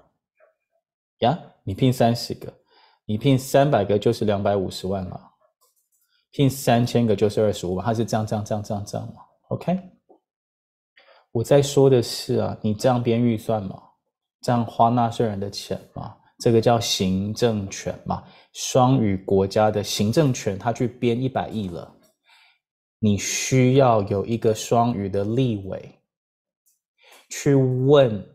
[1.20, 2.52] 呀，你聘三十个。
[3.08, 5.30] 你聘三百个就是两百五十万嘛，
[6.32, 9.78] 聘三千个就是二十五万，它是这样这样这样这样这样嘛？OK，
[11.36, 13.78] 我在说的是啊，你这样编预算嘛，
[14.40, 21.94] 这样花纳税人的钱嘛，这个叫行政权嘛，双语国家的行政权，他去编一百亿了，
[23.00, 26.00] 你需要有一个双语的立委
[27.28, 28.26] 去问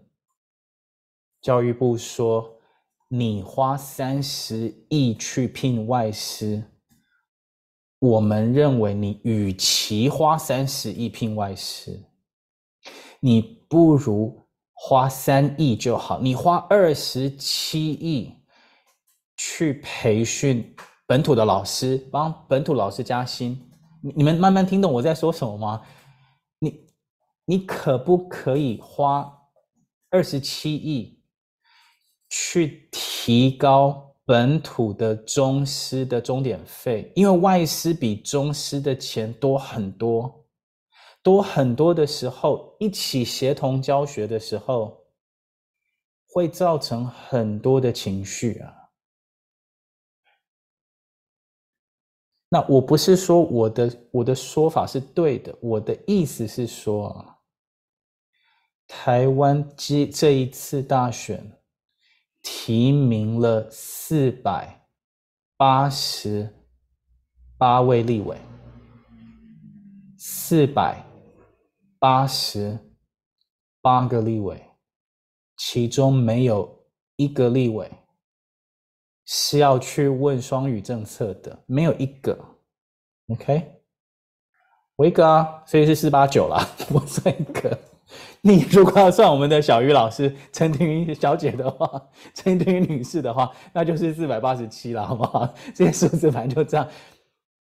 [1.42, 2.58] 教育部说。
[3.14, 6.64] 你花三十亿去聘外师，
[8.00, 12.02] 我们认为你与其花三十亿聘外师，
[13.22, 16.20] 你不如花三亿就好。
[16.20, 18.36] 你花二十七亿
[19.38, 20.76] 去培训
[21.08, 23.58] 本土的老师，帮本土老师加薪。
[24.02, 25.82] 你你们慢慢听懂我在说什么吗？
[26.60, 26.88] 你
[27.46, 29.32] 你可不可以花
[30.10, 31.22] 二十七亿？
[32.34, 40.41] 去提高本土的中师的钟点费，因为外师比中师的钱多很多，
[41.24, 45.06] 多很多的时候，一起协同教学的时候，
[46.28, 48.74] 会造成很多的情绪啊。
[52.50, 57.38] 那我不是说我的我的说法是对的，我的意思是说啊，
[58.88, 61.58] 台湾这这一次大选。
[62.44, 64.88] 提名了四百
[65.58, 66.52] 八十
[67.56, 68.36] 八位立委，
[70.18, 71.06] 四百
[72.02, 72.80] 八十
[73.80, 74.60] 八个立委，
[75.56, 76.84] 其中没有
[77.16, 77.92] 一个立委
[79.24, 82.36] 是要去问双语政策的，没有一个。
[83.28, 83.84] OK，
[84.96, 87.78] 我一个啊，所以是四八九啦，我算一个。
[88.42, 95.46] 你如果要算我们的小鱼老师陈婷云小姐的话，陈婷云女士的话，那就是四百八十七了，好不好？
[95.76, 96.90] 这些数字反正就这样，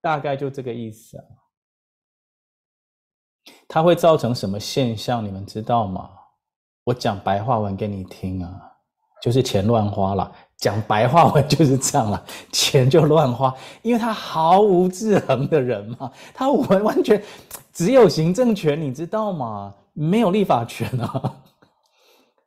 [0.00, 1.24] 大概就这个意思啊。
[3.72, 5.24] 它会造成什么现象？
[5.24, 6.11] 你们知道吗？
[6.85, 8.70] 我讲白话文给你听啊，
[9.22, 10.30] 就是钱乱花了。
[10.58, 17.24] 讲白话文就是这样了，钱就乱花，因为他毫无制衡的人嘛，他完完全
[17.72, 19.72] 只有行政权，你知道吗？
[19.94, 21.35] 没有立法权啊，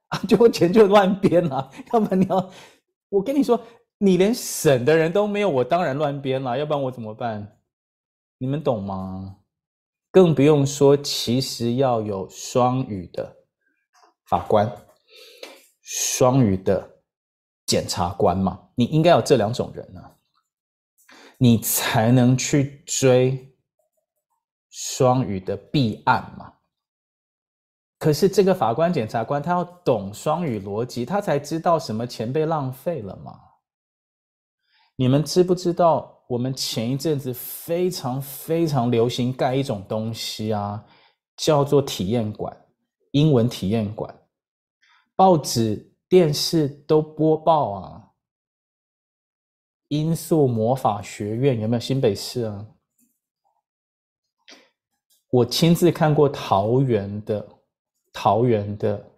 [0.09, 1.71] 啊，就钱就乱编了。
[1.91, 2.49] 要不然你要，
[3.09, 3.59] 我跟你说，
[3.97, 6.55] 你连省的人都没有，我当然乱编了。
[6.55, 7.57] 要不然我怎么办？
[8.37, 9.37] 你们懂吗？
[10.15, 13.35] 更不用说，其实要有双语的
[14.27, 14.65] 法官，
[15.81, 17.03] 双语的
[17.65, 20.01] 检察官嘛，你应该有这两种人呢，
[21.37, 23.57] 你才能去追
[24.69, 26.53] 双语的弊案嘛。
[27.99, 33.37] 可是这个法官、检察官，他要懂双语逻辑，他才知道什么钱被浪费了嘛。
[34.95, 40.85] 你们知不知道，我们前一阵子非常非常流行盖一种东西啊，
[41.37, 42.55] 叫做体验馆，
[43.11, 44.13] 英文体验馆，
[45.15, 48.11] 报纸、电视都播报啊。
[49.89, 52.65] 音速魔法学院有没有新北市啊？
[55.29, 57.51] 我亲自看过桃园的。
[58.17, 59.11] 桃园的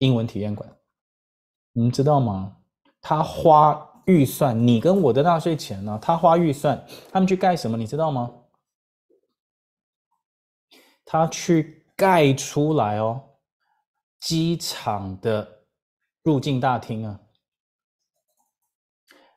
[0.00, 0.70] 英文体验馆，
[1.72, 2.58] 你们知道吗？
[3.00, 3.72] 他花
[4.06, 5.98] 预算，你跟我的纳税钱呢？
[6.00, 7.76] 他花预算，他们去盖什么？
[7.76, 8.32] 你知道吗？
[11.04, 13.20] 他去盖出来哦，
[14.20, 15.66] 机场的
[16.22, 17.20] 入境大厅啊，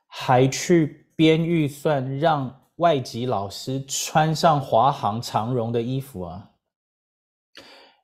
[0.07, 6.51] 还去编预算让外籍老师穿上华航长荣的衣服啊，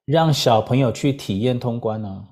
[0.06, 2.28] 让小朋友去体验通关呢。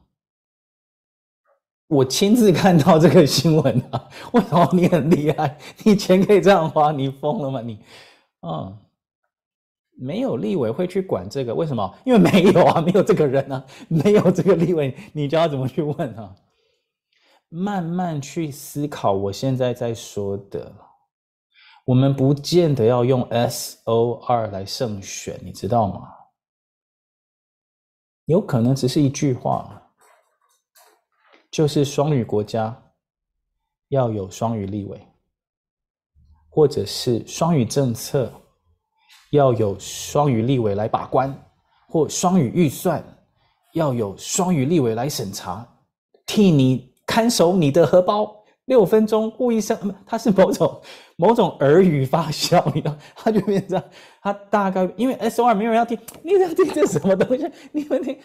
[1.91, 4.07] 我亲自看到这个新闻啊！
[4.31, 5.57] 为什么你很厉害？
[5.83, 6.89] 你钱可以这样花？
[6.89, 7.61] 你疯了吗？
[7.61, 7.77] 你，
[8.47, 8.77] 嗯，
[9.97, 11.93] 没有立委会去管这个，为什么？
[12.05, 16.33] 因为没有啊，没有这个人啊，没有这个立委，你叫他怎么去问啊？
[17.49, 20.73] 慢慢去思考，我现在在说的，
[21.83, 26.07] 我们不见得要用 SOR 来胜选，你知道吗？
[28.27, 29.77] 有可能只是一句话。
[31.51, 32.75] 就是双语国家
[33.89, 34.99] 要有双语立委，
[36.49, 38.31] 或者是双语政策
[39.31, 41.37] 要有双语立委来把关，
[41.89, 43.03] 或双语预算
[43.73, 45.67] 要有双语立委来审查，
[46.25, 48.37] 替你看守你的荷包。
[48.65, 50.81] 六分钟护一声，它是某种
[51.17, 53.83] 某种耳语发酵，你知道，它就变成
[54.21, 57.51] 他大概因为 SOR 没有人要听，你在听这什么东西？
[57.73, 58.17] 你们听。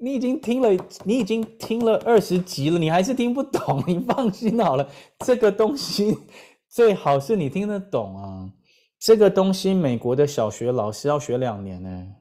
[0.00, 0.68] 你已经听了，
[1.04, 3.82] 你已经听了二十集了，你还是听不懂。
[3.88, 4.86] 你放心好了，
[5.20, 6.18] 这个东西
[6.68, 8.52] 最好是你听得懂啊。
[8.98, 12.16] 这个东西，美国的小学老师要学两年呢。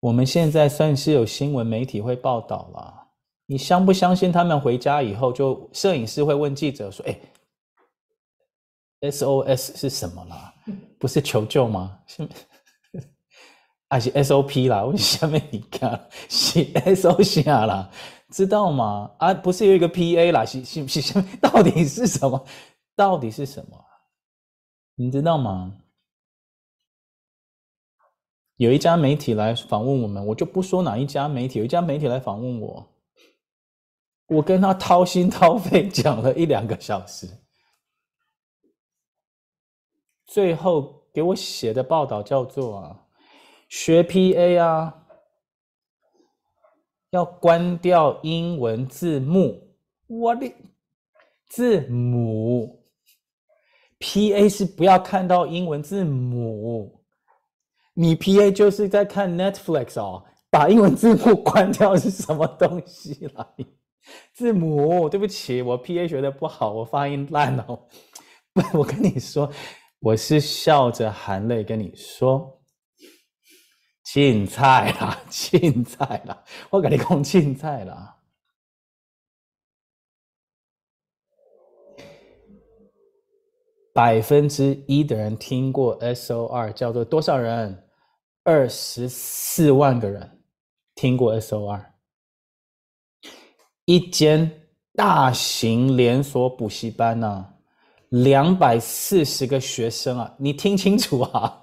[0.00, 3.08] 我们现在算是有新闻媒体会报道了。
[3.46, 4.32] 你相不相信？
[4.32, 7.16] 他们回家以后，就摄影师会问记者说：“哎。”
[9.10, 10.54] SOS 是什么啦？
[10.98, 11.98] 不是求救吗？
[12.06, 12.28] 是，
[13.88, 14.84] 还是 SOP 啦？
[14.84, 17.90] 我下面你看，是 SOC 啦，
[18.30, 19.10] 知道吗？
[19.18, 20.44] 啊，不是有一个 PA 啦？
[20.44, 22.44] 是是是，到底是什么？
[22.96, 23.84] 到底是什么？
[24.94, 25.76] 你知道吗？
[28.56, 31.58] 有一家媒体来访问我们，我就不说哪一家媒体。
[31.58, 32.88] 有一家媒体来访问我，
[34.28, 37.28] 我跟他掏心掏肺讲了一两个小时。
[40.26, 43.00] 最后给我写的报道叫做啊，
[43.68, 45.06] 学 PA 啊，
[47.10, 49.62] 要关掉英文字幕。
[50.08, 50.52] 我的
[51.48, 52.84] 字母
[54.00, 57.02] ，PA 是不要看到英文字母。
[57.94, 63.48] 你 PA 就是在看 Netflix 哦，把英文字幕关掉是什么东西啦？
[64.34, 67.88] 字母，对不起，我 PA 学的不好，我发音烂哦。
[68.52, 69.50] 不， 我跟你说。
[70.00, 72.62] 我是笑着含泪跟你说，
[74.04, 78.12] 青菜啦，青菜啦，我跟你讲青菜啦。
[83.92, 87.88] 百分之一的人听过 SOR，叫做多少人？
[88.44, 90.44] 二十四万个人
[90.94, 91.84] 听过 SOR。
[93.86, 97.55] 一间大型连锁补习班呢、
[98.10, 101.62] 两百四十个学生啊，你听清楚啊！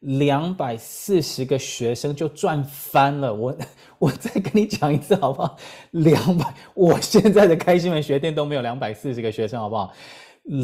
[0.00, 3.32] 两百四十个学生就赚翻了。
[3.32, 3.56] 我
[3.98, 5.56] 我再跟你讲一次好不好？
[5.92, 9.92] 两百，我现在的开新闻学店都没有两百四十个学生，好不好？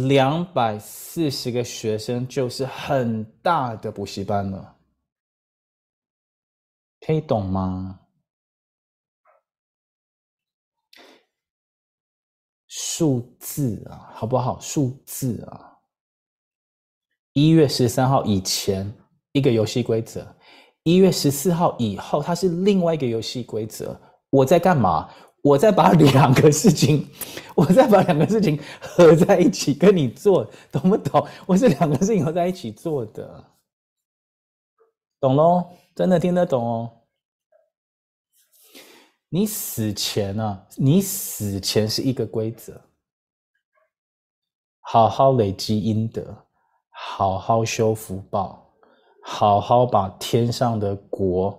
[0.08, 4.74] 两百四十个学生就是很大的补习班了，
[7.06, 8.00] 可以懂吗？
[12.80, 14.56] 数字啊，好不好？
[14.60, 15.78] 数字啊，
[17.32, 18.88] 一月十三号以前
[19.32, 20.24] 一个游戏规则，
[20.84, 24.00] 一月十四号以后它是另外一个游戏规则。
[24.30, 25.10] 我在干嘛？
[25.42, 27.04] 我在把 两个事情，
[27.56, 31.26] 我在把两个事情合在一起跟你做，懂不懂？
[31.46, 33.44] 我是两个事情合在一起做的，
[35.18, 35.68] 懂咯？
[35.96, 36.97] 真的听得懂哦。
[39.30, 42.80] 你死前啊，你死前是一个规则：
[44.80, 46.34] 好好累积阴德，
[46.90, 48.72] 好好修福报，
[49.22, 51.58] 好好把天上的国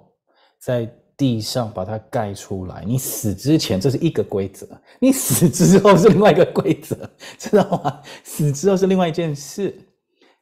[0.59, 2.83] 在地上把它盖出来。
[2.85, 4.67] 你死之前这是一个规则，
[4.99, 6.95] 你死之后是另外一个规则，
[7.37, 8.01] 知道吗？
[8.23, 9.85] 死之后是另外一件事。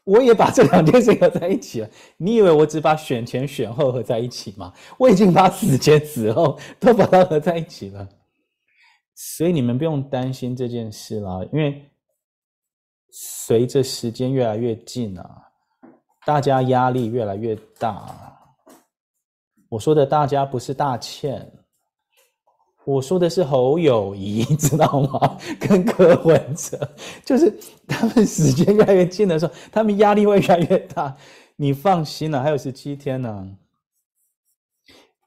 [0.07, 1.89] 我也把这两件事合在一起了。
[2.15, 4.73] 你以为我只把选前选后合在一起吗？
[4.97, 8.07] 我已经把死前死后都把它合在一起了。
[9.13, 11.91] 所以你们不用担心这件事了，因为
[13.09, 15.41] 随着时间越来越近啊，
[16.25, 18.15] 大家压力越来越大，
[19.67, 21.51] 我说的大家不是大倩，
[22.87, 25.37] 我说的是侯友谊， 知道吗？
[25.59, 26.89] 跟柯文哲，
[27.25, 27.53] 就是
[27.85, 31.17] 他们时间越来越近的时候，他们压力会越来越大。
[31.57, 33.57] 你放心了，还有十七天呢、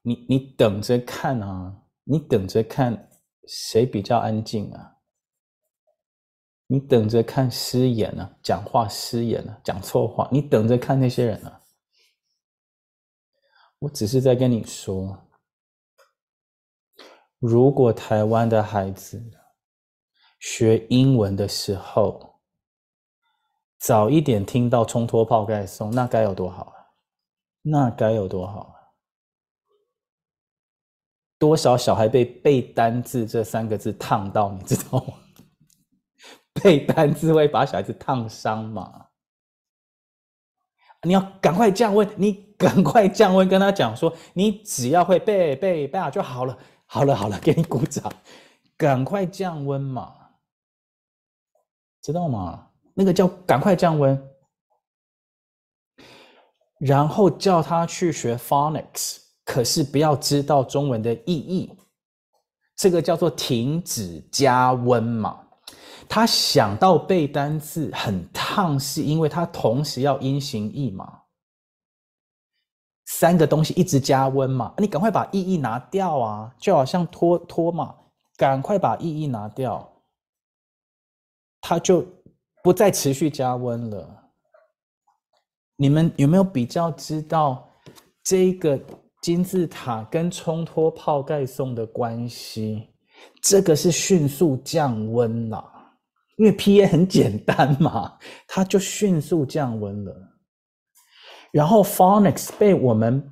[0.01, 3.11] 你你等着看啊，你等着看
[3.47, 4.97] 谁比较安静啊。
[6.67, 10.27] 你等着看失言、啊，讲话失言、啊，讲错话。
[10.33, 11.61] 你等着看那些人、啊。
[13.81, 15.19] 我只是在跟你说，
[17.41, 19.21] 如果台湾的孩子
[20.39, 22.39] 学英文的时候，
[23.79, 26.77] 早一点听到冲脱泡盖送，那该有多好啊！
[27.63, 28.77] 那该有多好啊！
[31.39, 35.15] 多少小孩被背单字这三个字烫到，你知道吗？
[36.63, 39.07] 背单字会把小孩子烫伤嘛？
[41.05, 46.59] 你要赶快降温，你赶快降温，跟他讲说，你只要会背背背就好了，
[46.93, 48.13] 好了好了，给你鼓掌，
[48.77, 50.13] 赶快降温嘛，
[52.03, 52.67] 知道吗？
[52.95, 54.21] 那个叫赶快降温，
[56.81, 61.73] 然后叫他去学 phonics，可是不要知道中文的意义，
[62.75, 65.47] 这个叫做停止加温嘛。
[66.09, 71.20] 他想到背单字很烫，是因为他同时要音形义嘛，
[73.13, 77.95] 三个东西一直加温嘛，你赶快把意义拿掉啊，就好像拖拖嘛，
[78.37, 79.87] 赶快把意义拿掉，
[81.61, 82.07] 它就
[82.63, 84.31] 不再持续加温了。
[85.77, 87.69] 你们有没有比较知道
[88.23, 88.81] 这个
[89.23, 92.89] 金字塔跟冲脱泡盖送的关系？
[93.43, 95.65] 这个是迅速降温啦。
[96.37, 100.30] 因为 PA 很简单嘛，它就迅速降温了。
[101.53, 103.31] 然后 phonics 被我们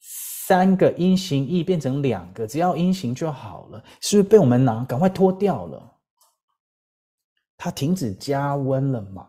[0.00, 5.92] 三个音形义变成两个，只要音形就好了，是不是被我们拿赶快脱掉了？
[7.56, 9.26] 它停止加温了嘛？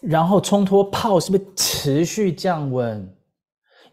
[0.00, 3.16] 然后冲脱泡是不是持续降温？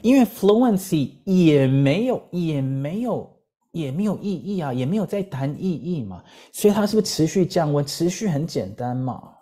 [0.01, 3.35] 因为 fluency 也没有，也没有。
[3.73, 7.85] 也没有意义啊，也没有在谈意义嘛，所以它是不是持续降温？
[7.85, 9.36] 持续很简单嘛，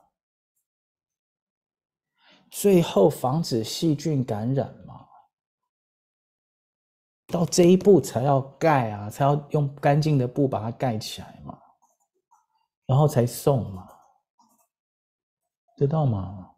[2.57, 5.05] 最后防止细菌感染嘛，
[7.27, 11.59] 到这一步才要盖啊，才要用干净的布把它盖起来嘛，
[12.85, 13.85] 然后才送嘛，
[15.75, 16.49] 知道吗？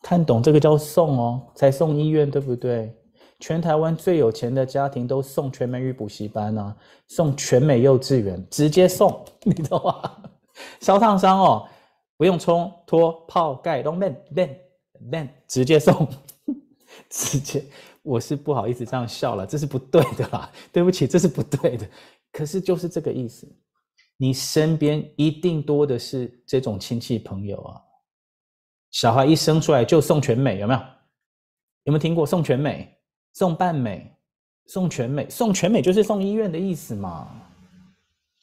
[0.00, 2.96] 看懂这个叫送哦，才送医院，对不对？
[3.40, 6.76] 全台湾最有钱的家庭都送全美语补习班啊，
[7.08, 10.22] 送全美幼稚园，直接送， 你懂吗？
[10.80, 11.68] 烧烫伤哦，
[12.16, 14.61] 不用冲脱泡盖，都免免
[15.10, 16.08] 免，直接送，
[17.10, 17.64] 直接。
[18.02, 21.88] 我是不好意思这样笑了，这是不对的啦，对不起，这是不对的。
[22.32, 23.46] 可是就是这个意思，
[24.16, 27.80] 你身边一定多的是这种亲戚朋友啊。
[28.90, 30.80] 小孩一生出来就送全美，有没有？
[31.84, 32.92] 有没有听过送全美？
[33.34, 34.14] 送半美，
[34.66, 37.28] 送全美，送全美就是送医院的意思嘛？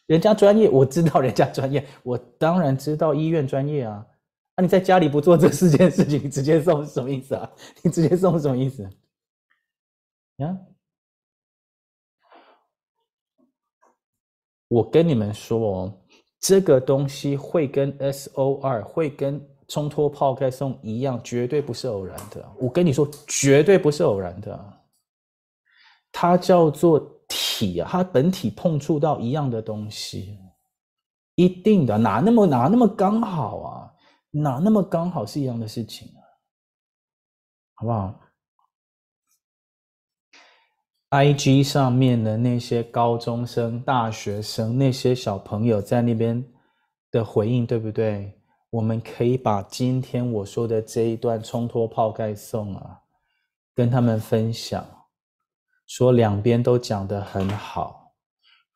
[0.07, 4.05] 人家专业，我知道人家专业，我当然知道医院专业啊。
[4.59, 7.49] 啊，你在家里不做这四件事情，你直接送是什么意思啊？
[7.81, 8.83] 你直接送是什么意思？
[10.43, 10.57] 啊？
[14.67, 16.01] 我跟你们说哦，
[16.41, 22.45] 这个东西会跟 SOR 会跟冲脱泡盖送一样，绝对不是偶然的。
[22.57, 24.73] 我跟你说，绝对不是偶然的。
[26.11, 26.99] 它叫做
[27.29, 30.37] 体啊，它本体碰触到一样的东西，
[31.35, 33.88] 一定的，哪那么哪那么刚好啊？
[34.31, 36.21] 哪那么刚好是一样的事情啊？
[37.75, 38.19] 好不好
[41.11, 46.45] ？IG 上面的那些高中生、大学生，那些小朋友在那边
[47.09, 48.39] 的回应，对不对？
[48.69, 53.01] 我们可以把今天我说的这一段冲脱泡盖送啊，
[53.73, 54.85] 跟他们分享。
[55.87, 58.13] 说两边都讲得很好。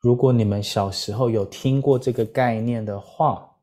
[0.00, 3.53] 如果你们小时候有听过这个概念的话，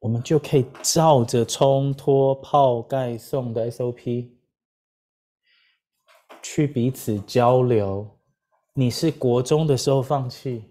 [0.00, 4.28] 我们就可以照着冲脱泡盖送的 SOP
[6.40, 8.06] 去彼此交流。
[8.74, 10.64] 你是国中的时候放弃，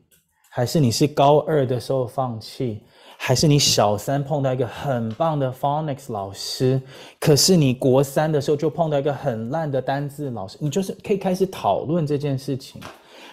[0.49, 2.83] 还是你是高二的时候放弃？
[3.19, 6.79] 还是你小三碰到一个很棒的 phonics 老师，
[7.19, 12.79] 可是你国三的时候就碰到一个很烂的单字老师，你就是可以开始讨论这件事情，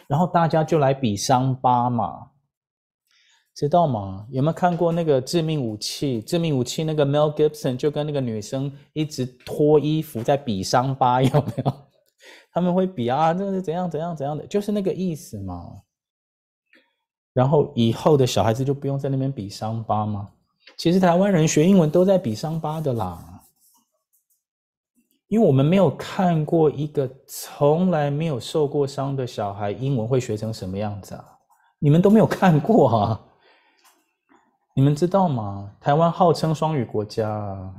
[0.09, 2.27] 然后大家就来比伤疤嘛，
[3.55, 4.27] 知道吗？
[4.31, 6.21] 有没有看过那个致命武器？
[6.23, 11.73] 致命武器那个 Mel Gibson 就跟那个女生一直脱衣服在比伤疤，有没有？
[12.53, 15.83] 他们会比啊，这是怎样怎样怎样的，就是那个意思嘛。
[17.33, 20.31] 然后以后的小孩子就不用在那边比伤疤吗？
[20.77, 23.43] 其实台湾人学英文都在比伤疤的啦，
[25.29, 31.25] 因为我们没有看过一个从来没有受过伤的小孩英文会学成什么样子啊？
[31.79, 33.21] 你们都没有看过啊？
[34.77, 35.77] 你们知道吗？
[35.81, 37.73] 台湾号称双语国家，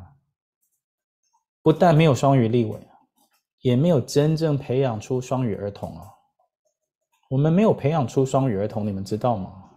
[1.61, 2.79] 不但没有双语立委，
[3.59, 6.07] 也没有真正培养出双语儿童啊。
[7.29, 9.71] 我们没有培养出双语儿童，你们知道吗？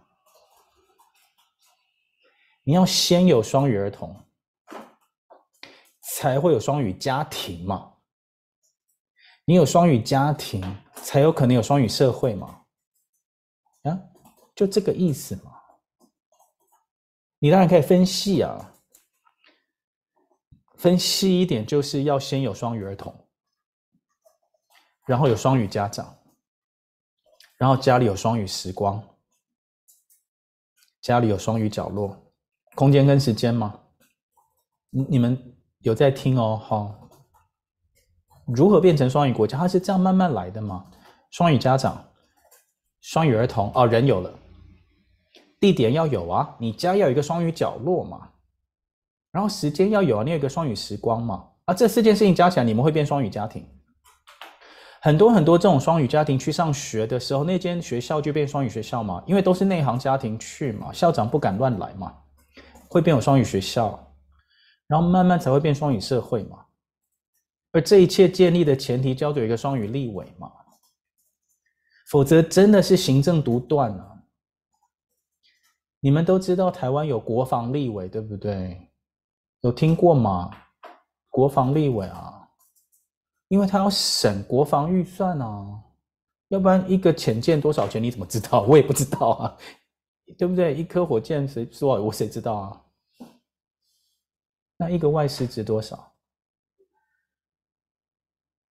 [2.63, 4.15] 你要先有双语儿童，
[5.99, 7.95] 才会有双语家庭嘛。
[9.43, 10.63] 你有双语家庭，
[10.93, 12.61] 才有可能有双语社会嘛。
[13.83, 13.99] 啊，
[14.55, 15.48] 就这个意思嘛。
[17.39, 18.73] 你当然可以分析啊，
[20.77, 23.13] 分析一点，就是要先有双语儿童，
[25.05, 26.15] 然后有双语家长。
[27.57, 29.03] 然后家里有双语时光，
[31.01, 32.17] 家里有双语角落，
[32.75, 33.77] 空间跟时间吗？
[34.89, 35.37] 你你们
[35.79, 36.95] 有在听哦，哈。
[38.47, 39.57] 如何变成双语国家？
[39.57, 40.89] 它是这样慢慢来的吗？
[41.31, 42.01] 双语家长，
[43.01, 44.33] 双语儿童哦，人有了，
[45.59, 48.29] 地点要有啊，你家要有一个双语角落嘛，
[49.31, 53.67] 然后时间要有啊，你有一个双语时光嘛，啊，这四件事情加起来，你们会变双语家庭。
[55.01, 62.13] 很多很多这种双语家庭去上学的时候，那间学校就变双语学校嘛，因为都是内行家庭去嘛，校长不敢乱来嘛，
[62.89, 64.13] 会变有双语学校，
[64.87, 66.65] 然后慢慢才会变双语社会嘛。
[67.71, 70.51] 而这一切建立的前提，叫做一个双语立委嘛，
[72.09, 74.18] 否则真的是行政独断啊。
[75.99, 78.89] 你们都知道台湾有国防立委，对不对？
[79.61, 80.49] 有听过吗？
[81.29, 82.35] 国防立委啊。
[83.49, 85.83] 因为他要审国防预算啊，
[86.49, 88.01] 要不然一个潜舰多少钱？
[88.01, 88.61] 你怎么知道？
[88.61, 89.57] 我也不知道啊，
[90.37, 90.75] 对不对？
[90.75, 91.99] 一颗火箭谁说？
[91.99, 92.85] 我谁知道啊？
[94.77, 96.13] 那一个外师值多少？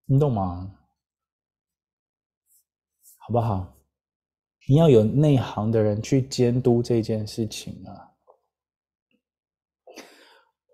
[0.04, 0.72] 你懂吗？
[3.16, 3.74] 好不好？
[4.70, 8.12] 你要有内行的人去监督这件事情啊。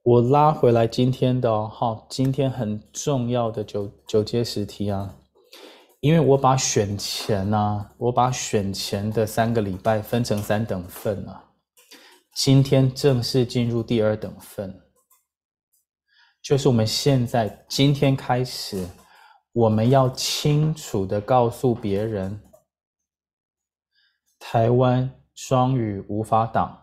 [0.02, 5.16] 我拉回来今天的哈，今天很重要的九九阶十题啊，
[6.00, 11.44] 因为我把选前啊，我把选前的三个礼拜分成三等份啊，
[12.34, 14.76] 今天正式进入第二等份，
[16.42, 18.84] 就是我们现在今天开始，
[19.52, 22.38] 我们要清楚的告诉别人，
[24.46, 26.78] 台湾双语无法党，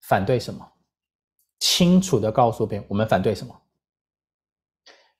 [0.00, 0.66] 反对什么？
[1.58, 3.54] 清楚的告诉别人我们反对什么，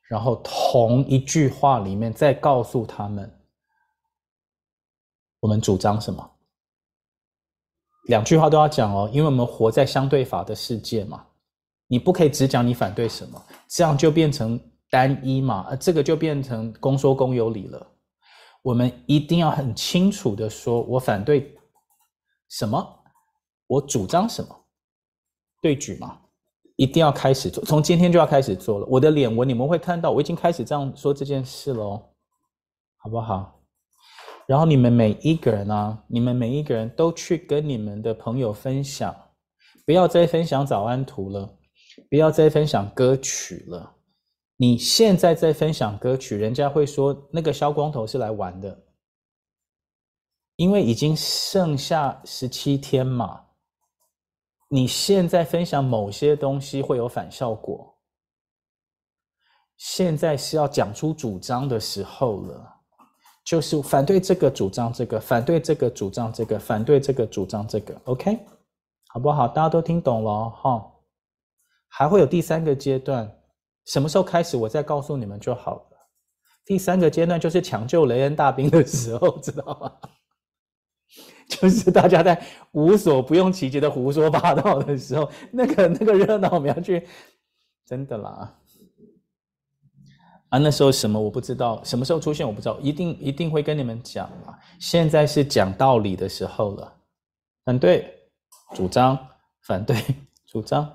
[0.08, 3.30] 然后同一句话里面再告诉他们
[5.38, 6.28] 我们主张什么，
[8.06, 11.26] 两句话都要讲哦，因为我们活在相对法的世界嘛，
[11.86, 14.58] 你不可以只讲你反对什么，这样就变成
[14.88, 17.86] 单一嘛，而这个就变成公说公有理了。
[18.62, 21.54] 我们一定要很清楚的说，我反对
[22.48, 23.04] 什么，
[23.66, 24.66] 我主张什么，
[25.60, 26.18] 对举嘛。
[26.76, 28.86] 一定要开始做，从今天就要开始做了。
[28.88, 32.02] 我的脸纹你们会看到，我已经开始这样说这件事喽，
[32.96, 33.60] 好不好？
[34.48, 39.14] 然后你们每一个人啊，你们每一个人都去跟你们的朋友分享，
[39.84, 41.56] 不要再分享早安图了，
[42.08, 43.94] 不要再分享歌曲了。
[44.56, 48.84] 你现在在分享歌曲，人家会说那个萧光头是来玩的，
[50.56, 53.46] 因为已经剩下十七天嘛。
[54.68, 57.98] 你现在分享某些东西会有反效果，
[59.76, 62.74] 现在是要讲出主张的时候了，
[63.44, 68.38] 就是反对这个主张这个，反对这个主张这个，反对这个主张这个，OK，
[69.08, 69.46] 好不好？
[69.46, 70.90] 大家都听懂了哈？
[71.88, 73.30] 还会有第三个阶段，
[73.86, 74.56] 什么时候开始？
[74.56, 75.98] 我再告诉你们就好了。
[76.64, 79.92] 第三个阶段就是抢救雷恩大兵的时候，知道吗？
[81.48, 87.06] 就是大家在无所不用其极的胡说八道的时候，那个那个热闹，我们要去，
[87.84, 88.56] 真的啦。
[90.48, 94.56] 啊，那时候什么我不知道，什么时候出现我不知道，一定一定会跟你们讲啊。
[94.78, 96.94] 现在是讲道理的时候了，
[97.64, 98.14] 反对
[98.74, 99.18] 主张，
[99.62, 99.96] 反对
[100.46, 100.90] 主张，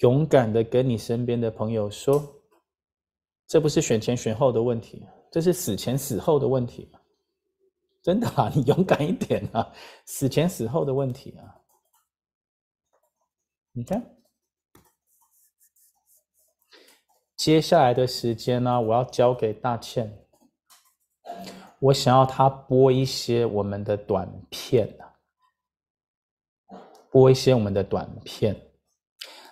[0.00, 2.22] 勇敢的跟你身边的朋友说，
[3.46, 6.90] 这不是选前选后的问题，这是死前死后的问题。
[8.02, 9.70] 真的啊， 你勇敢一点啊！
[10.06, 11.60] 死前死后的问题啊，
[13.72, 14.02] 你看，
[17.36, 20.26] 接下来的时间呢，我要交给大倩。
[21.78, 24.98] 我想要她播一些我们的短片，
[27.10, 28.69] 播一些我们的短片，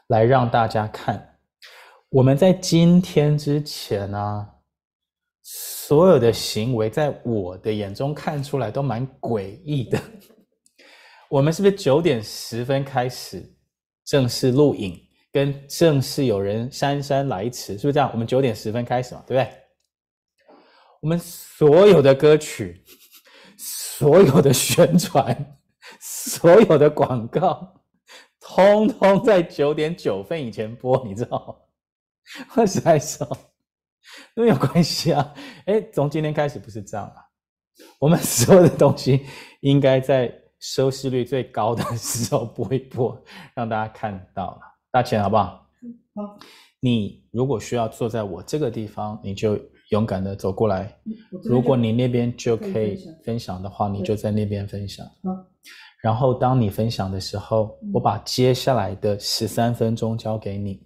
[0.09, 1.38] 来让大家看。
[2.11, 4.48] 我们在今天之前呢，
[5.42, 10.00] 所有的行为在我的眼中看出来都蛮诡异的。
[11.28, 13.54] 我们是不是九点十分开始
[14.06, 14.98] 正式录影，
[15.30, 18.11] 跟正式有人姗姗来迟，是不是这样？
[18.12, 19.54] 我们九点十分开始嘛，对不对？
[21.00, 22.82] 我们所有的歌曲、
[23.59, 25.59] 所有的宣传、
[26.00, 27.78] 所有的广告，
[28.49, 31.55] 通通在九点九分以前播，你知道吗？
[32.57, 33.26] 我实在说，
[34.34, 35.34] 都没有关系啊。
[35.66, 37.16] 哎，从今天开始不是这样啊。
[37.99, 39.26] 我们所有的东西
[39.61, 43.22] 应该在收视率最高的时候播一播，
[43.55, 44.61] 让大家看到了。
[44.90, 45.66] 大钱好不好？
[46.14, 46.38] 好。
[46.80, 49.59] 你如果需要坐在我这个地方，你就。
[49.90, 50.94] 勇敢的走过来，
[51.44, 55.07] 如果你那边就可以分享的话，你就在那边分享。
[56.03, 60.80] 然后当你分享的时候，我把接下来的十三分钟交给你，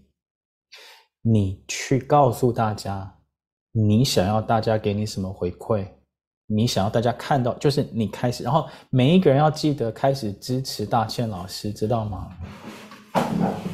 [1.20, 3.18] 你去告诉大家，
[3.72, 5.86] 你想要大家给你什么回馈，
[6.46, 12.30] 你想要大家看到，就是你开始，然后每一个人要记得开始支持大倩老师，知道吗？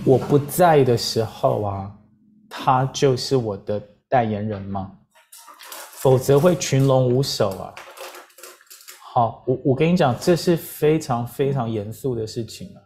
[0.05, 1.97] 我不在的时候啊，
[2.51, 4.91] 他就是我的代言人吗？
[6.01, 7.74] 否则会群龙无首啊！
[9.11, 12.83] 好，我我跟你讲，这是非常非常严肃的事情啊！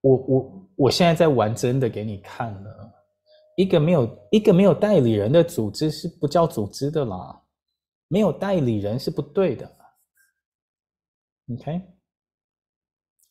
[0.00, 2.94] 我我我现在在玩真的给你看了，
[3.56, 7.42] 一个没有一个没有代理人的组织是不叫组织的啦，
[8.06, 9.76] 没有代理人是不对的
[11.52, 11.82] ，OK？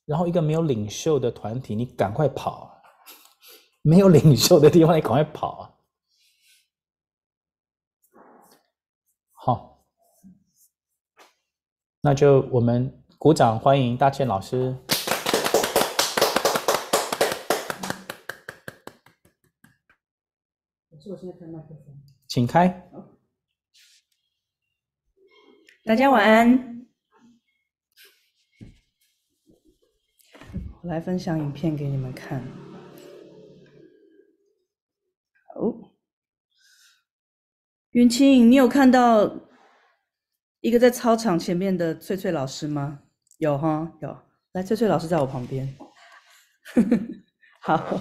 [0.06, 2.70] 然后一个没有领袖的团体，你赶快跑！
[3.82, 5.72] 没有领袖的地方，你赶快跑啊！
[9.32, 9.88] 好，
[12.04, 14.76] 那就我们鼓掌欢迎大倩老师。
[22.28, 22.90] 请开。
[25.84, 26.88] 大家晚安。
[30.82, 32.42] 我来分享影片给你们看。
[35.54, 35.92] 好。
[37.92, 39.51] 云清，你有看到
[40.62, 43.00] 一个在操场前面的翠翠老师吗？
[43.40, 44.16] 有哈，有。
[44.54, 45.68] 来，翠翠老师在我旁边。
[47.62, 48.00] 好，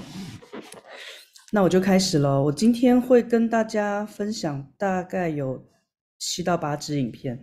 [1.52, 2.42] 那我就开始了。
[2.42, 5.66] 我今天会跟大家分享大概有
[6.18, 7.42] 七到八支影片。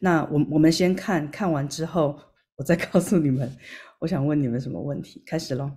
[0.00, 2.18] 那我我们先看看完之后，
[2.56, 3.50] 我再告诉你们，
[4.00, 5.22] 我想问你们什么问题。
[5.24, 5.70] 开始喽。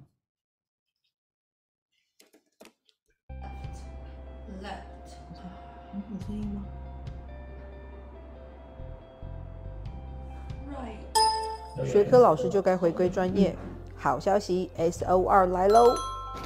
[11.85, 13.55] 学科老师就该回归专业。
[13.97, 15.93] 好消息，S O 二来喽！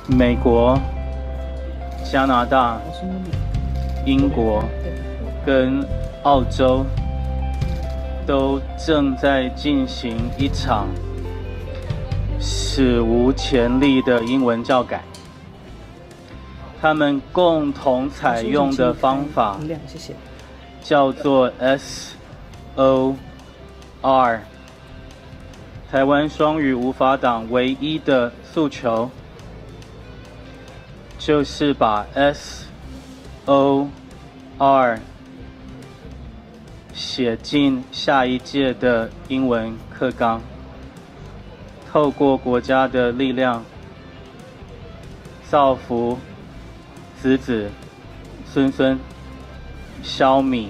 [0.08, 0.78] 美国、
[2.04, 2.82] 加拿大、
[4.06, 4.62] 英国
[5.46, 5.82] 跟
[6.24, 6.86] 澳洲
[8.28, 10.90] 都正在进行一场
[12.40, 15.02] 史无前例的英文教改。
[16.82, 19.58] 他们共同采用的方法
[20.84, 22.16] 叫做 S
[22.76, 23.16] O
[24.02, 24.42] R。
[25.92, 29.10] 台湾双语无法党唯一的诉求
[31.18, 32.66] 就是把 S
[33.46, 33.88] O
[34.58, 35.00] R
[36.94, 40.42] 写进下一届的英文课纲，
[41.92, 43.64] 透过国家的力量
[45.50, 46.18] 造福。
[47.22, 47.72] 子子
[48.46, 49.00] 孙孙
[50.04, 50.68] 消弭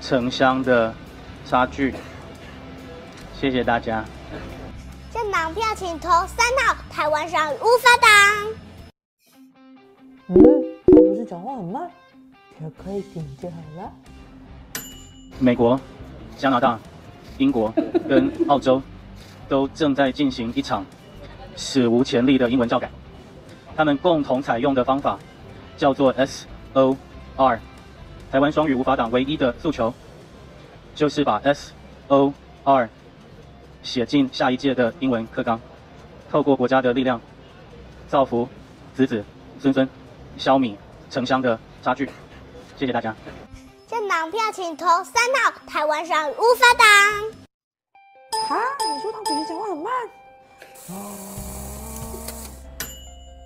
[0.00, 0.92] 城乡的
[1.46, 1.94] 差距。
[3.38, 4.04] 谢谢大家。
[5.12, 8.10] 政党票，请投三号台湾双语无法党。
[10.28, 10.36] 嗯，
[10.86, 11.90] 是不是讲话很慢？
[12.58, 13.92] 可可以点就好了。
[15.38, 15.80] 美国、
[16.36, 16.78] 加拿大、
[17.38, 17.72] 英国
[18.08, 18.82] 跟澳洲
[19.48, 20.84] 都正在进行一场
[21.56, 22.90] 史无前例的英文教改。
[23.76, 25.18] 他们共同采用的方法。
[25.78, 26.96] 叫做 S O
[27.36, 27.60] R，
[28.32, 29.94] 台湾双语无法党唯一的诉求，
[30.92, 31.72] 就是把 S
[32.08, 32.34] O
[32.64, 32.90] R
[33.82, 35.60] 写进下一届的英文课纲，
[36.30, 37.20] 透过国家的力量，
[38.08, 38.48] 造福
[38.94, 39.24] 子子
[39.60, 39.88] 孙孙，
[40.36, 40.74] 消弭
[41.10, 42.08] 城乡的差距。
[42.76, 43.14] 谢谢大家。
[43.86, 46.86] 政党票，请投三号台湾双语无法党。
[48.50, 48.62] 啊，
[48.94, 49.92] 你说他姐姐讲话很慢。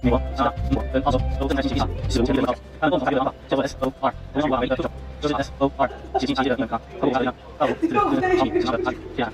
[0.03, 9.33] 美国、加拿大、英国跟澳洲都正在进行一场史无前例的高，他们共同发明的方法叫做 S O R，我们用五为一个助手，就是 S O R 写进系列的英文康，透过它的量，到五、四、六、六、毫米，城乡的差距，天啊！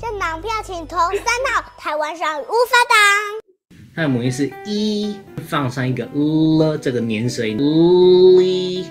[0.00, 2.98] 政党票请投三号台湾双语无法党。
[3.94, 5.16] 它的母音是一，
[5.46, 8.84] 放上一个了这个粘舌音，ple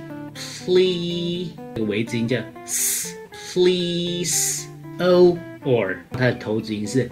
[0.66, 3.14] ple 这个尾字音叫 s
[3.54, 4.68] please
[5.00, 7.10] o or 它的头子音是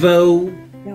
[0.00, 0.50] vo，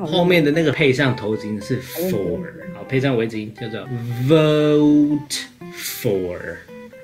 [0.05, 2.41] 后面的那个配上头子音是 for，
[2.75, 3.81] 好，配上尾子音叫做
[4.27, 5.43] vote
[5.75, 6.39] for，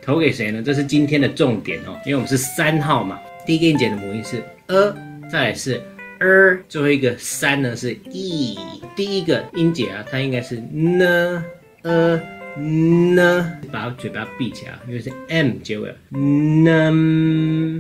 [0.02, 0.64] 投给谁呢？
[0.64, 3.20] 这是今天的重点哦，因为我们是三号嘛。
[3.44, 4.94] 第一个音节的母音是 a，
[5.30, 5.82] 再来是
[6.20, 8.58] er，最后一个三呢是 e。
[8.96, 12.22] 第一个音节啊，它应该是 n a
[12.56, 15.96] n，把嘴巴闭起来，因为是 m 结尾。
[16.12, 17.80] number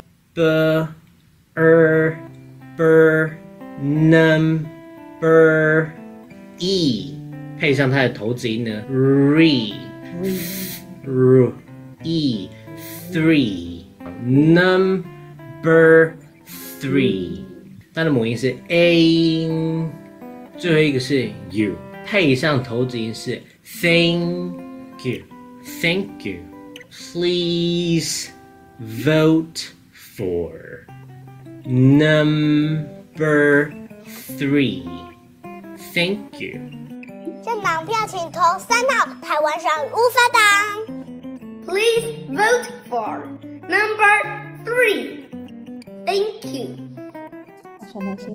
[1.53, 2.15] er
[2.75, 3.31] ber
[3.83, 4.65] number
[6.57, 7.13] e，
[7.59, 9.73] 配上它的头子音呢 re
[11.05, 11.51] r
[12.03, 12.49] e
[13.11, 13.83] three
[14.25, 15.03] num。
[15.62, 16.14] ber
[16.80, 17.44] three，
[17.94, 19.48] 它的母音是 a，
[20.56, 28.28] 最后一个是 u，配上头子音是 thank you，thank you，please
[28.80, 29.68] vote
[30.16, 30.52] for
[31.64, 33.70] number
[34.38, 36.58] three，thank you。
[37.44, 40.40] 政党票请投三号台湾双语无法党。
[41.66, 43.26] Please vote for
[43.68, 44.14] number
[44.64, 45.19] three。
[46.10, 46.76] Thank you。
[47.92, 48.26] 什么是？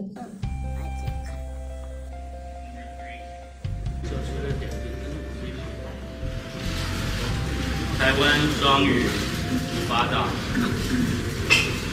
[7.99, 10.27] 台湾双语无法党，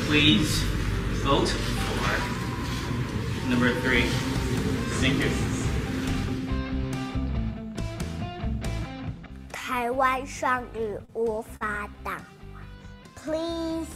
[0.06, 0.64] Please
[1.22, 2.16] vote for
[3.50, 4.06] number three.
[5.00, 5.28] Thank you.
[9.52, 12.18] 台湾双语无法党，
[13.14, 13.86] Please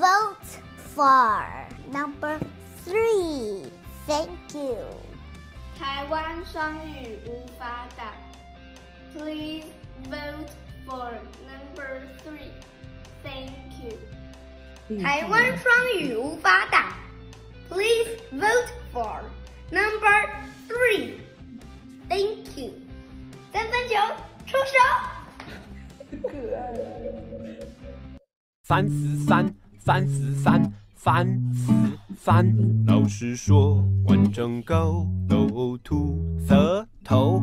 [0.00, 0.58] vote
[0.96, 1.44] for
[1.92, 2.38] number
[2.84, 3.70] three.
[4.06, 4.76] Thank you.
[5.78, 8.06] 台湾双语无法党，
[9.14, 9.66] Please
[10.10, 10.50] vote
[10.86, 11.12] for
[11.46, 12.50] number three.
[13.22, 13.52] Thank
[13.82, 13.98] you.
[15.02, 16.92] 台湾双语无法党，
[17.68, 19.22] Please vote for
[19.70, 20.28] number
[20.68, 21.14] three.
[22.08, 22.72] Thank you.
[23.52, 23.94] 三分球，
[24.46, 24.78] 出手！
[28.64, 30.72] 三十三，三十三。
[31.07, 37.41] 343老师说完整够，露吐舌头。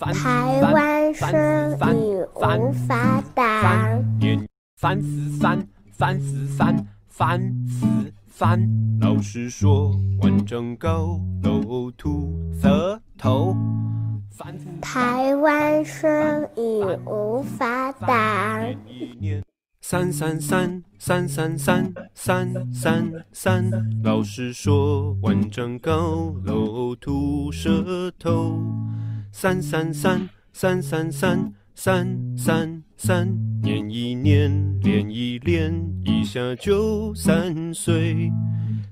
[0.00, 1.30] 台湾生
[1.78, 4.02] 意无法挡。
[4.80, 5.64] 343
[5.96, 6.84] 343
[7.16, 13.56] 343老师说完整够，露吐舌头。
[14.80, 18.74] 台湾生意无法挡。
[19.84, 23.70] 三三三三三三三三三，
[24.04, 28.62] 老师说万丈高楼吐舌头。
[29.32, 35.74] 三三三三三三三三三，念一念，练一练，
[36.04, 38.30] 一下就三岁。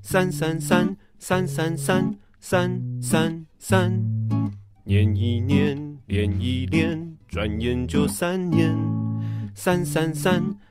[0.02, 4.04] 三三三三三三三三三，
[4.82, 8.76] 念一念，练一练，转眼就三年。
[9.54, 10.42] 三三三。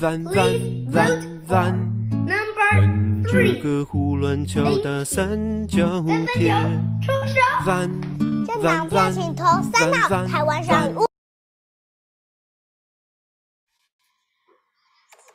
[0.00, 0.34] 弯弯
[0.92, 1.78] 弯弯，
[3.22, 6.02] 跟着个胡乱敲打三角
[6.34, 6.52] 铁。
[7.66, 7.90] 弯
[8.62, 10.94] 弯弯，请投三号台湾双语。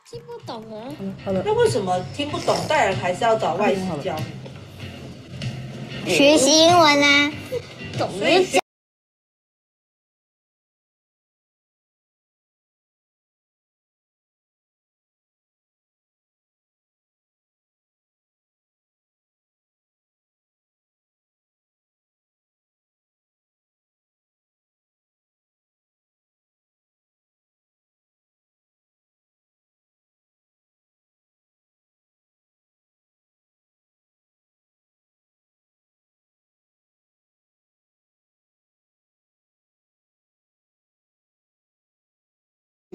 [0.09, 0.87] 听不懂啊？
[1.45, 2.55] 那为什么听不懂？
[2.67, 4.17] 大人还是要找外师教？
[6.05, 7.31] 学习英文啊，
[7.97, 8.09] 懂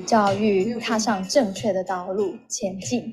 [0.07, 3.13] 教育踏上正确的道路前进。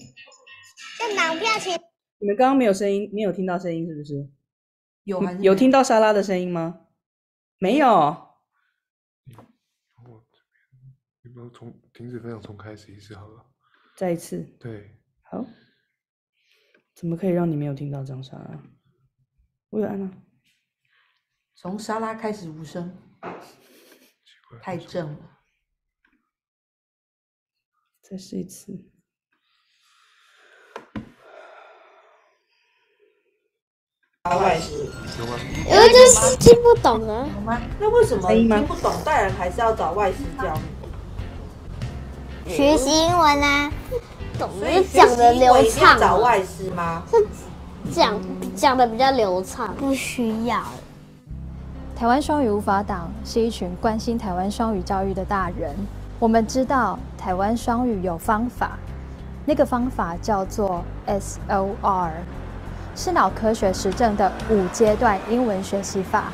[0.98, 1.74] 政党票，请。
[2.20, 4.30] 你们刚刚没有声音，没有听到声音，是不是？
[5.04, 6.88] 有还是有听到莎拉的声音吗？
[7.58, 7.88] 没有。
[11.22, 13.46] 有没有从停止分享，重开始一次好了？
[13.96, 14.40] 再一次。
[14.60, 15.00] 对。
[15.22, 15.46] 好。
[16.96, 18.62] 怎么可以让你没有听到张莎拉？
[19.70, 20.12] 我有按啊。
[21.56, 22.98] 从莎拉开始无声，
[24.62, 25.39] 太正了。
[28.10, 28.72] 再试一次。
[34.24, 34.74] 外师，
[35.68, 37.28] 因为就是听不懂啊。
[37.80, 40.58] 那为什么听不懂，大人还是要找外师教
[42.46, 42.56] 你？
[42.56, 43.72] 学习英文啊，
[44.38, 46.00] 懂得讲的流畅。
[46.00, 47.04] 找外师吗？
[47.12, 47.28] 是
[47.92, 48.20] 讲
[48.56, 50.64] 讲的比较流畅，不需要。
[51.96, 55.76] 台湾双语无法党是一群关心台湾双语教育的大人。
[56.20, 58.78] 我们知道台湾双语有方法，
[59.46, 62.12] 那个方法叫做 SOR，
[62.94, 66.26] 是脑科学实证的五阶段英文学习法。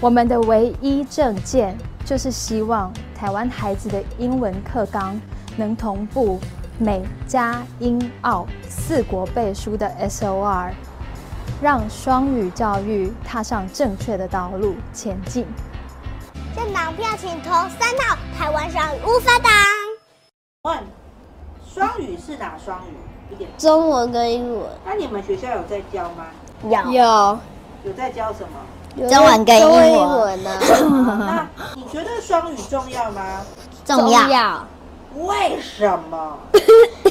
[0.00, 5.14] 我们的唯一政见就是希望台湾孩子的英文课纲
[5.56, 6.40] 能同步
[6.76, 10.72] 美加英澳四国背书的 SOR，
[11.62, 15.46] 让双语教育踏上正确的道路前进。
[16.54, 19.50] 政党票，请投三号台湾双语无法党。
[20.64, 20.78] 问，
[21.66, 23.32] 双语是哪双语？
[23.32, 23.48] 一点。
[23.56, 24.68] 中文跟英文。
[24.84, 26.26] 那你们学校有在教吗？
[26.64, 26.92] 有。
[26.92, 27.38] 有。
[27.84, 29.08] 有在教什么？
[29.08, 30.50] 中文跟英文呢？
[30.60, 33.40] 那你觉得双语重要吗？
[33.84, 34.66] 重要。
[35.16, 36.38] 为什么？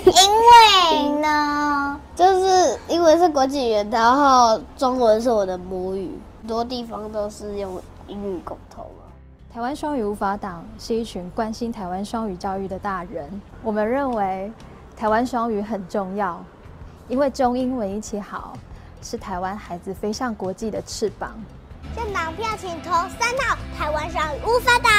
[0.05, 6.11] 因为呢，就是因为是国际语言，然后中文是我的母语，
[6.41, 8.85] 很多地方都是用英语沟通。
[9.53, 13.29] 台湾双语无法党是一群关心台湾双语教育的大人。
[13.61, 14.49] 我们认为
[14.95, 16.41] 台湾双语很重要，
[17.09, 18.57] 因为中英文一起好，
[19.01, 21.37] 是台湾孩子飞向国际的翅膀。
[21.93, 24.91] 政党票，请投三号台湾双语无法党。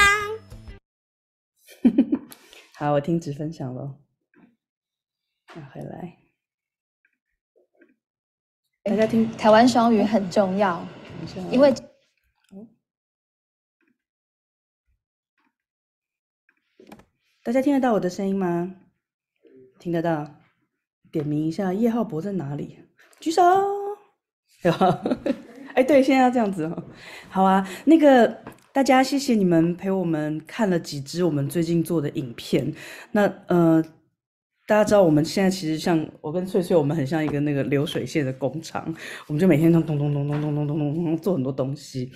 [2.75, 3.95] 好，我停止分享了。
[5.55, 6.15] 那回来，
[8.83, 10.79] 大家听，台湾双语很重要，
[11.49, 11.73] 因为。
[17.45, 18.73] 大家听得到我的声音吗？
[19.77, 20.35] 听得到，
[21.11, 22.79] 点名一下叶浩博在哪里？
[23.19, 23.43] 举手。
[25.75, 26.83] 哎，对，现在要这样子哦。
[27.27, 28.37] 好啊，那个
[28.71, 32.73] 大家谢谢你们陪我们看了几支我们最近做的影片。
[33.11, 33.83] 那呃，
[34.65, 38.85] 大家知道我们现在其实像我跟翠翠，我们很像一个那个流水线的工厂，
[39.27, 42.09] 我们就每天都咚咚咚咚咚咚咚咚咚做很多东西。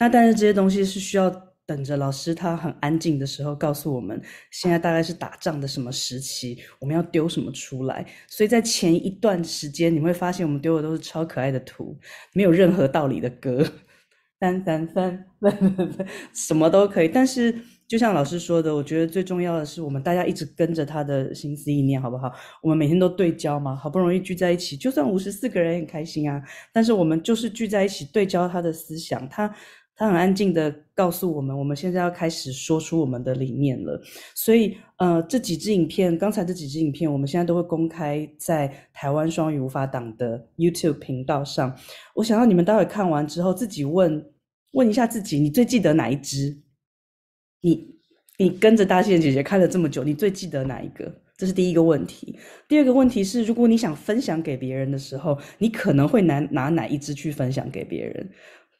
[0.00, 1.51] 那但是这些东西是需要。
[1.74, 4.20] 等着老师，他很安静的时候告诉我们，
[4.50, 8.04] 现在大概是打仗的什么时期，我们要丢什么出来。
[8.28, 11.98] 所以在前一段时间，你会发现我们丢的都是超可爱的图，
[12.34, 13.66] 没有任何道理的歌，
[14.38, 15.24] 三三三，
[16.34, 17.08] 什么都可以。
[17.08, 17.58] 但是
[17.88, 22.30] 就像老师说的，我觉得最重要的是我们大家一直跟着他的心思意念，好不好？
[22.62, 26.42] 我们每天都对焦嘛，好不容易聚在一起，就算五十四个人也很开心啊。
[26.70, 29.50] 但是我们就是聚在一起对焦他的思想，他。
[29.94, 34.00] 他很安静地告诉我们，我们现在要开始说出我们的理念了。
[34.34, 41.76] 所以，呃，这几支影片，刚才这几支影片，我们现在都会公开在台湾双语无法党的 YouTube 频道上。
[42.14, 44.24] 我想要你们待会看完之后，自己问
[44.72, 46.62] 问一下自己，你最记得哪一支？
[47.60, 47.94] 你
[48.38, 51.14] 你跟着大仙姐姐看了这么久，你最记得哪一个？
[51.36, 52.38] 这是第一个问题。
[52.68, 58.30] 第二个问题是，如果你想分享给别人的时候，你可能会拿拿哪一支去分享给别人？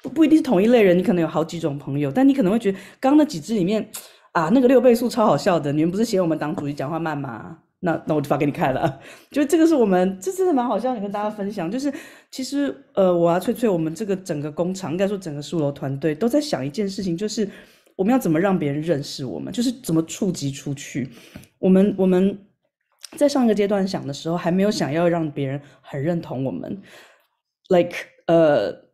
[0.03, 3.89] 不不一定是同一类人，你可能有好几种朋友，但你可能会觉得刚刚那几支里面
[4.33, 7.59] 啊，那个六倍速超好笑的，你们不是嫌我们党主席讲话慢吗？
[7.85, 9.01] 那那我就发给你看了，
[9.31, 11.93] 就这个是我们这真的蛮好笑，你跟大家分享，就是
[12.31, 17.49] 其实呃，我啊翠翠，我们这个整个工厂，应该说整个书楼团队都在想一件事情，就是
[17.97, 21.11] 我们要怎么让别人认识我们，就是怎么触及出去。
[21.59, 22.39] 我们我们
[23.17, 26.81] 在上一个阶段想的时候，还没有想要让别人很认同我们
[27.69, 27.97] ，like
[28.27, 28.91] 呃。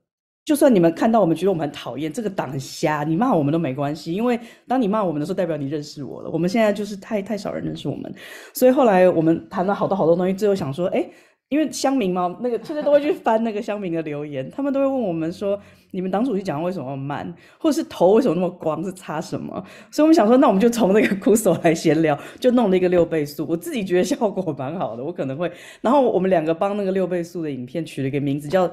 [0.48, 6.30] 就算你们看到我们觉得我们很讨厌这个党瞎，你骂我们都没关系，因为当你骂我们的时候，代表你认识我了。
[6.30, 8.10] 我们现在就是太太少人认识我们，
[8.54, 11.06] 所以后来我们谈了好多好多东西，最后想说，哎，
[11.50, 19.62] 因为乡民嘛，那个现在都会去翻那个乡民的留言，他们都会问我们说，你们党主席讲为什么慢，或是头为什么那么光，是差什么？
[19.90, 28.70] 所以我们想说，那我们就从那个苦手来闲聊，就弄了一个六倍速，我自己觉得效果蛮好的，我可能会，然后我们两个帮那个六倍速的影片取了一个名字叫。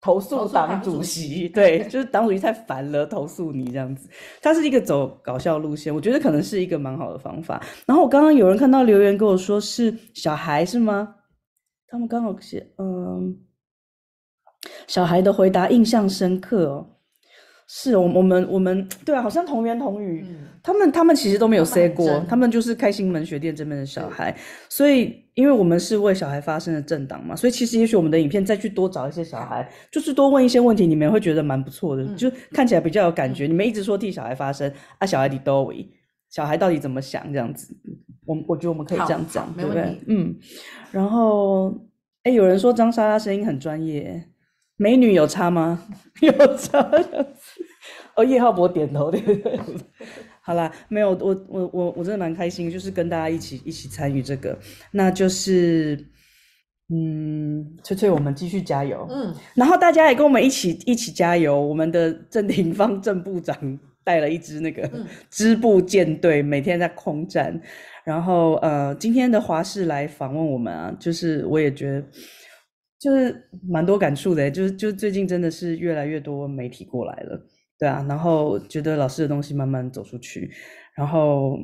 [0.00, 4.08] 投诉党主席，对， 就是党主席太烦了，投诉你这样子。
[4.40, 7.60] 他是一个走搞笑路线，我觉得可能是一个蛮好的方法。
[7.86, 11.16] 然后我刚刚有人看到留言跟我说是小孩是吗？
[11.88, 13.36] 他们刚好写，嗯，
[14.86, 16.86] 小孩的回答印象深刻哦。
[17.70, 20.24] 是我我们我们对啊，好像同源同语。
[20.26, 24.34] 嗯、他们他们其实都没有 say 过，他们，他们就是开心门学店这边的小孩。
[24.70, 33.46] 所以，因为我们是为小孩发声的政党嘛，所以其实也许我们的影片再去多找一些小孩，就是多问一些问题，你们会觉得蛮不错的，嗯、就看起来比较有感觉。
[33.46, 34.68] 嗯、你们一直说替小孩发声
[34.98, 35.88] 啊，小孩的多维，
[36.28, 37.72] 小孩到底怎么想这样子？
[38.26, 39.96] 我我觉得我们可以这样讲，对不对？
[40.08, 40.34] 嗯。
[40.90, 41.72] 然后，
[42.24, 44.24] 哎，有人说张莎莎声音很专业。
[44.76, 45.80] 美女有差吗？
[46.20, 46.80] 有差。
[48.16, 49.60] 哦，叶浩博点头，对不对？
[50.48, 54.58] 好啦，没有，我我我我真的蛮开心，就是跟大家一起一起参与这个，
[54.92, 55.94] 那就是，
[56.88, 61.60] 嗯，翠翠，我们继续加油，嗯，然后大家也跟我们一起一起加油。
[61.60, 64.90] 我们的郑廷芳郑部长带了一支那个
[65.28, 67.60] 支部舰队，每天在空战。
[68.06, 72.02] 然后呃，今天的华视来访问我们啊，就是我也觉得。
[73.00, 77.40] 就是蛮多感触的，就是就最近真的是越来越多媒体过来了，
[77.78, 80.50] 对啊，然后觉得老师的东西慢慢走出去，
[80.94, 81.58] 然后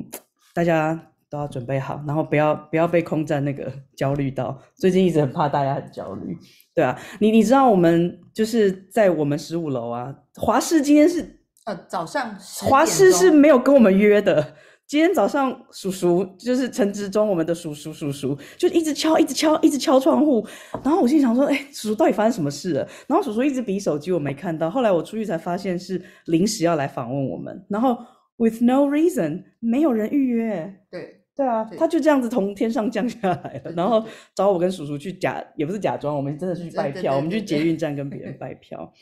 [0.53, 6.37] 大家都要准备好，然后不要不要被空战那个 焦虑到，最近一直很怕大家很焦虑，
[6.73, 14.55] 对啊，你你知道我们就是在我们十五楼啊，华师今天是呃早上，华师是没有跟我们约的。
[14.87, 20.45] 今天早上，叔叔就是陈执中，我们的叔叔叔叔就一直敲，一直敲，一直敲窗户。
[20.83, 24.69] 然后我心想说：“哎、欸，叔叔到底发生什么事了？”然后叔叔一直比手机，我没看到。
[24.69, 27.65] 后来我出去才发现是临时要来访问我们。
[27.67, 27.97] 然后
[28.37, 30.71] with no reason，没有人预约。
[30.91, 34.05] 对对啊，他就这样子从天上降下来了，然后
[34.35, 38.93] 找我跟叔叔去假，也不是假装，我们真的是去拜票，我们去捷运站跟别人拜票。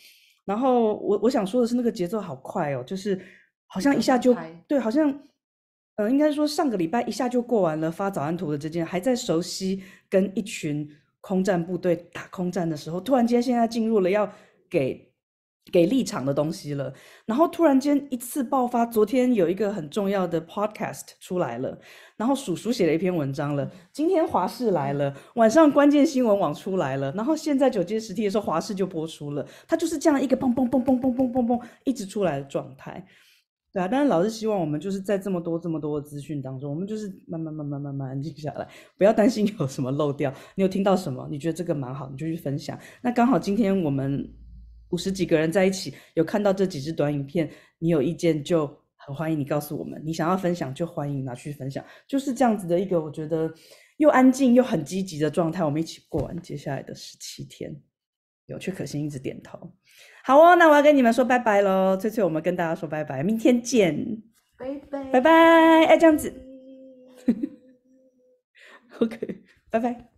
[0.45, 3.19] 然后我我想说的是，那个节奏好快哦，就是
[3.67, 4.33] 好像一下就
[4.65, 5.13] 对，好像。
[5.95, 10.89] 嗯，应该说上个礼拜一下就过完了发早安图的这件，还在熟悉跟一群
[11.21, 14.27] 空战部队打空战的时候，突然间现在进入了要
[14.69, 15.13] 给
[15.71, 16.91] 给立场的东西了，
[17.25, 21.79] 然后突然间一次爆发，昨天有一个很重要的 podcast 出来了，
[22.17, 33.05] 然后叔叔写了一篇文章了，今天华视来了，晚上关键新闻网出来了，然后现在九阶十梯的时候华视就播出了，它就是这样一个嘣嘣嘣嘣嘣嘣嘣嘣一直出来的状态。
[33.73, 38.67] 对啊，但是老师希望我们就是在这么多这么多的资讯当中，我们就是慢慢慢慢慢慢安静下来，
[38.99, 40.31] 不要担心有什么漏掉。
[40.53, 41.27] 你有听到什么？
[41.31, 42.79] 你觉得这个蛮好，你就去分享。
[43.01, 44.31] 那刚好今天我们
[44.89, 47.49] 五十几个人在一起，有看到这几支短影片，
[47.79, 49.99] 你有意见就很欢迎你告诉我们。
[50.05, 53.51] 你想要分享就欢迎拿去分享，就是这样子的一个我觉得
[53.97, 55.65] 又安静又很积极的状态。
[55.65, 57.75] 我们一起过完接下来的十七天。
[58.47, 59.57] 有趣可心一直点头。
[60.25, 61.97] 好哦，那我要跟你们说拜拜喽。
[61.97, 64.23] 翠翠，我们跟大家说拜拜，明天见，
[64.57, 65.29] 拜拜，拜拜。
[65.85, 66.33] 哎，这样子，
[68.99, 70.12] OK，拜拜。